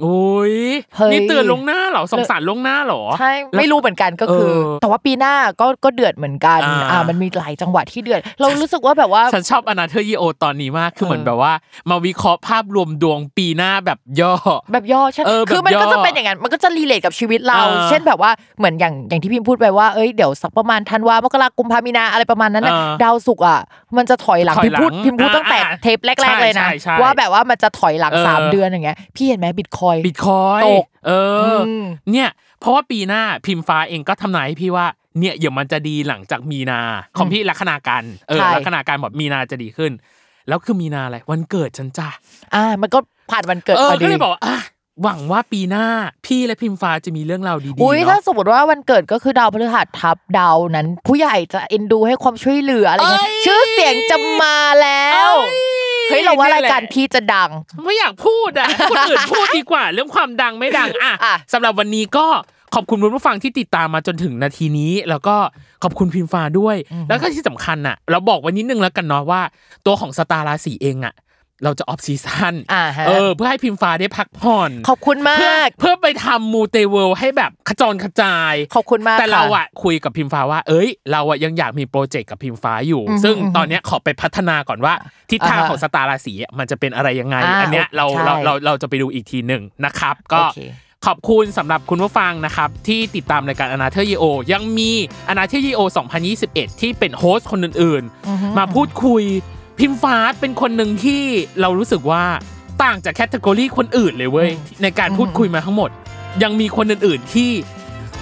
[0.02, 0.56] โอ้ย
[0.96, 11.54] เฮ้ยนี่เตือนลวงหน้าเหรอสงสารลวงหน้าเหรอใช่ไม่รู้เหมือนกันก็คือเออแต่ว่าปีหน้าก็ก็เดือดเหมือนกันอ่าอ่ามันมีหลายจังหวัดที่เดือด เรารู้สึกว่าแบบว่าฉันชอบ Another Year Old ตอนนี้มากคือเหมือนเออแบบว่า
[11.90, 14.34] มาวิเคราะห์ภาพรวมดวงปีหน้าแบบย่อ
[14.72, 23.60] แบบย่อใช่เออแบบคือมันก็ย่จะอเป็นอย่างนั้นมันก็จะ relate กับชีวิตเราเออเช่นแบบว่าเหมือนอย่างอย่างที่พิมพ์พูดไปว่าเอ้ยเดี๋ยวสักประมาณธันวามกรากุมภามีนาอะไรประมาณนั้นนะเออดาวศุกร์อะ
[23.98, 31.12] มันจะถอยหลังถอยพิมพ์พูดหลังพิมพ์พูดอ่าตั้งแต่อ่าเทปแรก ๆเลยนะใช่ใช่ว่าแบบว่ามันจะถอยหลังเออสามเดือนอย่างเงี้ยพี่เห็นไหมบิตคอยน์บิตคอยน์ตกเอ
[31.56, 32.30] ออมเนี่ย
[32.60, 34.86] เพราะว่าปีหน้าพิมฟ้าเองก็ทำนายให้พี่ว่า
[35.20, 36.80] เนี่ยเดี๋ยวมันจะดีหลังจากมีนา
[37.18, 39.92] ของพี่ลัคนาการเออใช่ลัคนาการบอกมีนาจะดีขึ้น
[40.48, 42.10] แล้วคือมีนาอะไรวันเกิดฉันจ้า
[42.56, 43.00] อ่า มันก็
[43.32, 44.58] ผ่านวันเกิดเอพออก็ดีเลยบอกว่าอะ
[45.04, 45.86] หวังว่าปีหน้า
[46.26, 55.32] พี่และพิมฟ้าจะมีเรื่องราวดีๆอุ้ยถ้าเนาะสมมติว่าวันเกิดก็คือดาวพฤหัสทับดาวนั้น ผู้ใหญ่จะเอ็นดูให้ความช่วยเหลืออะไรเงี้ยชื่อเสียงจะมาแล้ว
[56.10, 57.50] เฮ้ยเราว่ารายการพี่จะดัง
[57.84, 62.26] ไม่อยากพูดอะคนอื่นพูดดีกว่า เรื่องความดังไม่ดังอะอะสำหรับวันนี้ก็
[62.76, 65.36] ขอบคุณคุณผู้ฟังที่ติดตามมาจนถึงนาทีนี้ แล้วก็
[65.84, 66.76] ขอบคุณพิมฟ้าด้วย
[67.10, 69.42] แล้วก็ที่สำคัญอะ เราบอกไว้นิดนึงแล้วกันเนาะว่า
[69.86, 71.14] ตัวของสตาร์ราศีเองอะ
[71.64, 84.94] เราจะ off season อ่าฮะเออ เพื่อให้พิมฟ้าได้พักผ่อน ขอบคุณมาเพื่อกเพื่อไปทำมูเต world ให้แบบขจรกระจาย ขอบคุณมาก แต่เราค่อะคุยกับพิมฟ้าว่า เอ้ย เราอะยังอยากมีโปรเจกต์กับพิมฟ้าอยู่อือฮึซึ่งอือฮึตอนเนี้ยขอไปพัฒนาก่อนว่า
[85.32, 90.62] ทิศทางอ่าฮะของสตาร์ราศีอะมันจะเป็นอะไรยังไงอ่าอันเนี้ยเราใช่เราเราเราจะไปดูอีกทีหนึ่งนะครับ ก็โอเค
[91.06, 94.92] ขอบคุณสำหรับคุณผู้ฟังนะครับ ที่ติดตามรายการ Another Year Old ยังมี
[95.30, 95.82] Another Year Old
[96.30, 99.24] 2021 ที่เป็น host คนอื่นอือฮึๆมาพูดคุย
[99.80, 101.22] พิมฟ้าเป็นคนหนึ่งที่
[101.62, 102.24] เรารู้สึกว่า
[102.84, 104.50] ต่างจาก category คนอื่นเลยเว้ย
[104.82, 105.90] ในการพูดคุยมาทั้งหมด
[106.44, 107.52] ยังมีคนอื่นๆที่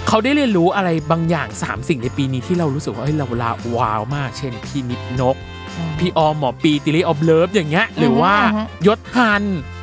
[0.08, 5.36] เขาได้เรียนรู้อะไรบางอย่าง 3 สิ่งในปีนี้ที่เรารู้สึกว่าเฮ้ยเราลาว้าวมาก เช่น พี่นิดนก
[5.98, 9.42] พี่ออมหมอปีติลิ of Love อย่างเงี้ย หรือว่าอือฮึยศทัน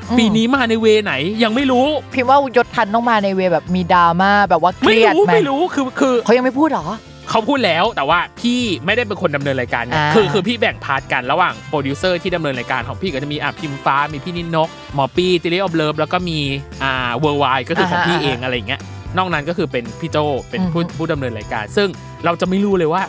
[0.09, 1.13] อืมปีนี้มาในเวไหน
[1.43, 6.86] ยังไม่รู้ พิมพ์ว่ายศทันต้องมาในเวแบบมีดราม่าแบบว่าเคไม่รียดรู้ไหมไม่รู้คือคือเขายังไม่พูดเหรอ
[7.30, 16.39] เขาพูดแล้วแต่ว่าพี่ไม่ได้เป็นคนดำเนินรายการไงอ่า คือคือพี่แบ่งพาร์ทกันระหว่างโปรดิวเซอร์ที่ดำเนินรายการของพี่ก็จะมีอะพิมฟ้ามีพี่นิดนกหมอปีติลิออฟเลิฟแล้วก็มี
[16.84, 18.82] อ่าเวอร์ไวก็คือของพี่เองอะไรอย่างเงี้ย
[19.17, 20.17] นอกนั้นก็คือเป็นพี่โจ
[20.49, 21.89] เป็นผู้ผู้ดำเนินรายการ ซึ่ง
[22.26, 23.03] เราจะไม่รู้เลยว่า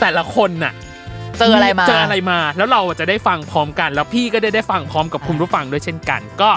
[0.00, 0.72] แต่ละคนน่ะ
[1.38, 6.50] เจออะไรมา เจออะไรมาแล้วเราจะได้ฟังพร้อมกัน แล้วพี่ก็ได้ได้ฟังพร้อมกับคุณผู้ฟังด้วยเช่นกัน ก็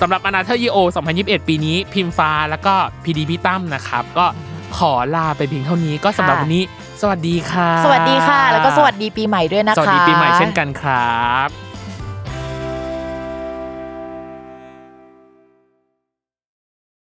[0.00, 0.76] สำหรับอนาเธอร์ยีโอ
[1.16, 2.74] 2021 ปีนี้ พิมฟ้าแล้วก็
[3.04, 4.26] พีดีพี่ตั้มนะครับ ก็
[4.78, 6.64] ขอลาไปเพียงเท่านี้ก็สำหรับวันนี้
[7.02, 11.65] สวัสดีค่ะ สวัสดีค่ะ แล้วก็สวัสดีปีใหม่ด้วยนะคะ สวัสดีปีใหม่เช่นกันครับ